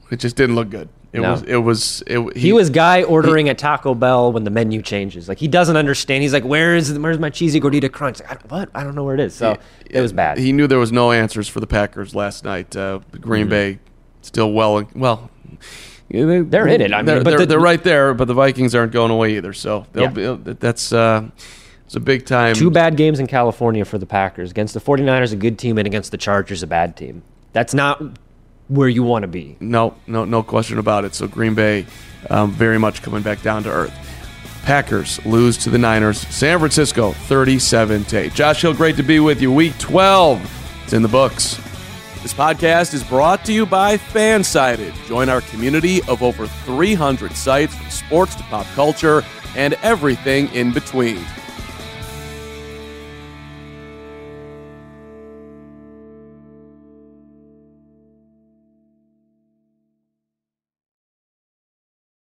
It 0.09 0.19
just 0.19 0.37
didn't 0.37 0.55
look 0.55 0.69
good. 0.69 0.87
It 1.13 1.21
No. 1.21 1.31
was. 1.33 1.41
It 1.43 1.57
was. 1.57 2.03
It, 2.07 2.35
He 2.35 2.51
was 2.53 2.69
guy 2.71 3.03
ordering 3.03 3.47
at 3.47 3.57
Taco 3.59 3.93
Bell 3.93 4.31
when 4.31 4.43
the 4.43 4.49
menu 4.49 4.81
changes. 4.81 5.29
Like 5.29 5.37
he 5.37 5.47
doesn't 5.47 5.77
understand. 5.77 6.23
He's 6.23 6.33
like, 6.33 6.43
"Where 6.43 6.75
is 6.75 6.91
where's 6.97 7.19
my 7.19 7.29
cheesy 7.29 7.61
gordita 7.61 7.91
crunch?" 7.91 8.19
Like, 8.19 8.31
I 8.31 8.33
don't, 8.33 8.51
what? 8.51 8.69
I 8.73 8.83
don't 8.83 8.95
know 8.95 9.03
where 9.03 9.13
it 9.13 9.21
is. 9.21 9.35
So 9.35 9.55
it 9.89 10.01
was 10.01 10.11
bad. 10.11 10.39
He 10.39 10.51
knew 10.51 10.65
there 10.65 10.79
was 10.79 10.91
no 10.91 11.11
answers 11.11 11.47
for 11.47 11.59
the 11.59 11.67
Packers 11.67 12.15
last 12.15 12.43
night. 12.43 12.75
Uh, 12.75 12.99
Green 13.21 13.47
Bay 13.47 13.77
still 14.21 14.51
well. 14.53 14.83
Well, 14.95 15.29
they, 16.09 16.17
Mm-hmm. 16.19 16.49
They're 16.49 16.67
in 16.67 16.81
it. 16.81 16.93
I 16.93 16.97
mean, 16.97 17.05
they're, 17.05 17.23
but 17.23 17.29
they're, 17.31 17.39
the- 17.39 17.45
they're 17.45 17.59
right 17.59 17.83
there. 17.83 18.13
But 18.13 18.27
the 18.27 18.33
Vikings 18.33 18.73
aren't 18.75 18.91
going 18.91 19.11
away 19.11 19.37
either. 19.37 19.53
So 19.53 19.85
they'll 19.93 20.11
Yeah. 20.17 20.33
be, 20.35 20.53
that's 20.53 20.91
uh, 20.93 21.29
it's 21.85 21.95
a 21.95 21.99
big 21.99 22.25
time. 22.25 22.55
Two 22.55 22.71
bad 22.71 22.97
games 22.97 23.19
in 23.19 23.27
California 23.27 23.85
for 23.85 23.97
the 23.99 24.05
Packers 24.07 24.49
against 24.51 24.73
the 24.73 24.79
49ers, 24.81 25.31
a 25.31 25.35
good 25.35 25.57
team, 25.59 25.77
and 25.77 25.85
against 25.87 26.11
the 26.11 26.17
Chargers, 26.17 26.63
a 26.63 26.67
bad 26.67 26.95
team. 26.97 27.21
That's 27.51 27.73
not 27.73 28.01
where 28.67 28.87
you 28.87 29.03
want 29.03 29.23
to 29.23 29.27
be. 29.27 29.55
No, 29.59 29.95
no, 30.07 30.25
no 30.25 30.43
question 30.43 30.77
about 30.79 31.05
it. 31.05 31.13
So 31.15 31.27
Green 31.27 31.53
Bay, 31.55 31.85
um, 32.29 32.51
very 32.51 32.77
much 32.77 33.01
coming 33.01 33.21
back 33.21 33.41
down 33.41 33.63
to 33.63 33.69
earth. 33.69 33.93
Packers 34.63 35.23
lose 35.25 35.57
to 35.57 35.69
the 35.69 35.77
Niners. 35.77 36.19
San 36.19 36.57
Francisco, 36.59 37.11
thirty-seven 37.11 38.05
to 38.05 38.17
eight. 38.17 38.33
Josh 38.33 38.61
Hill, 38.61 38.73
great 38.73 38.95
to 38.95 39.03
be 39.03 39.19
with 39.19 39.41
you. 39.41 39.51
Week 39.51 39.77
twelve, 39.77 40.39
it's 40.83 40.93
in 40.93 41.01
the 41.01 41.09
books. 41.09 41.59
This 42.21 42.33
podcast 42.33 42.93
is 42.93 43.03
brought 43.03 43.43
to 43.43 43.51
you 43.51 43.65
by 43.65 43.97
Fansided. 43.97 44.93
Join 45.07 45.27
our 45.27 45.41
community 45.41 46.01
of 46.03 46.23
over 46.23 46.47
300 46.47 47.33
sites 47.33 47.75
from 47.75 47.89
sports 47.89 48.35
to 48.35 48.43
pop 48.43 48.65
culture 48.67 49.23
and 49.57 49.73
everything 49.83 50.47
in 50.53 50.71
between. 50.71 51.21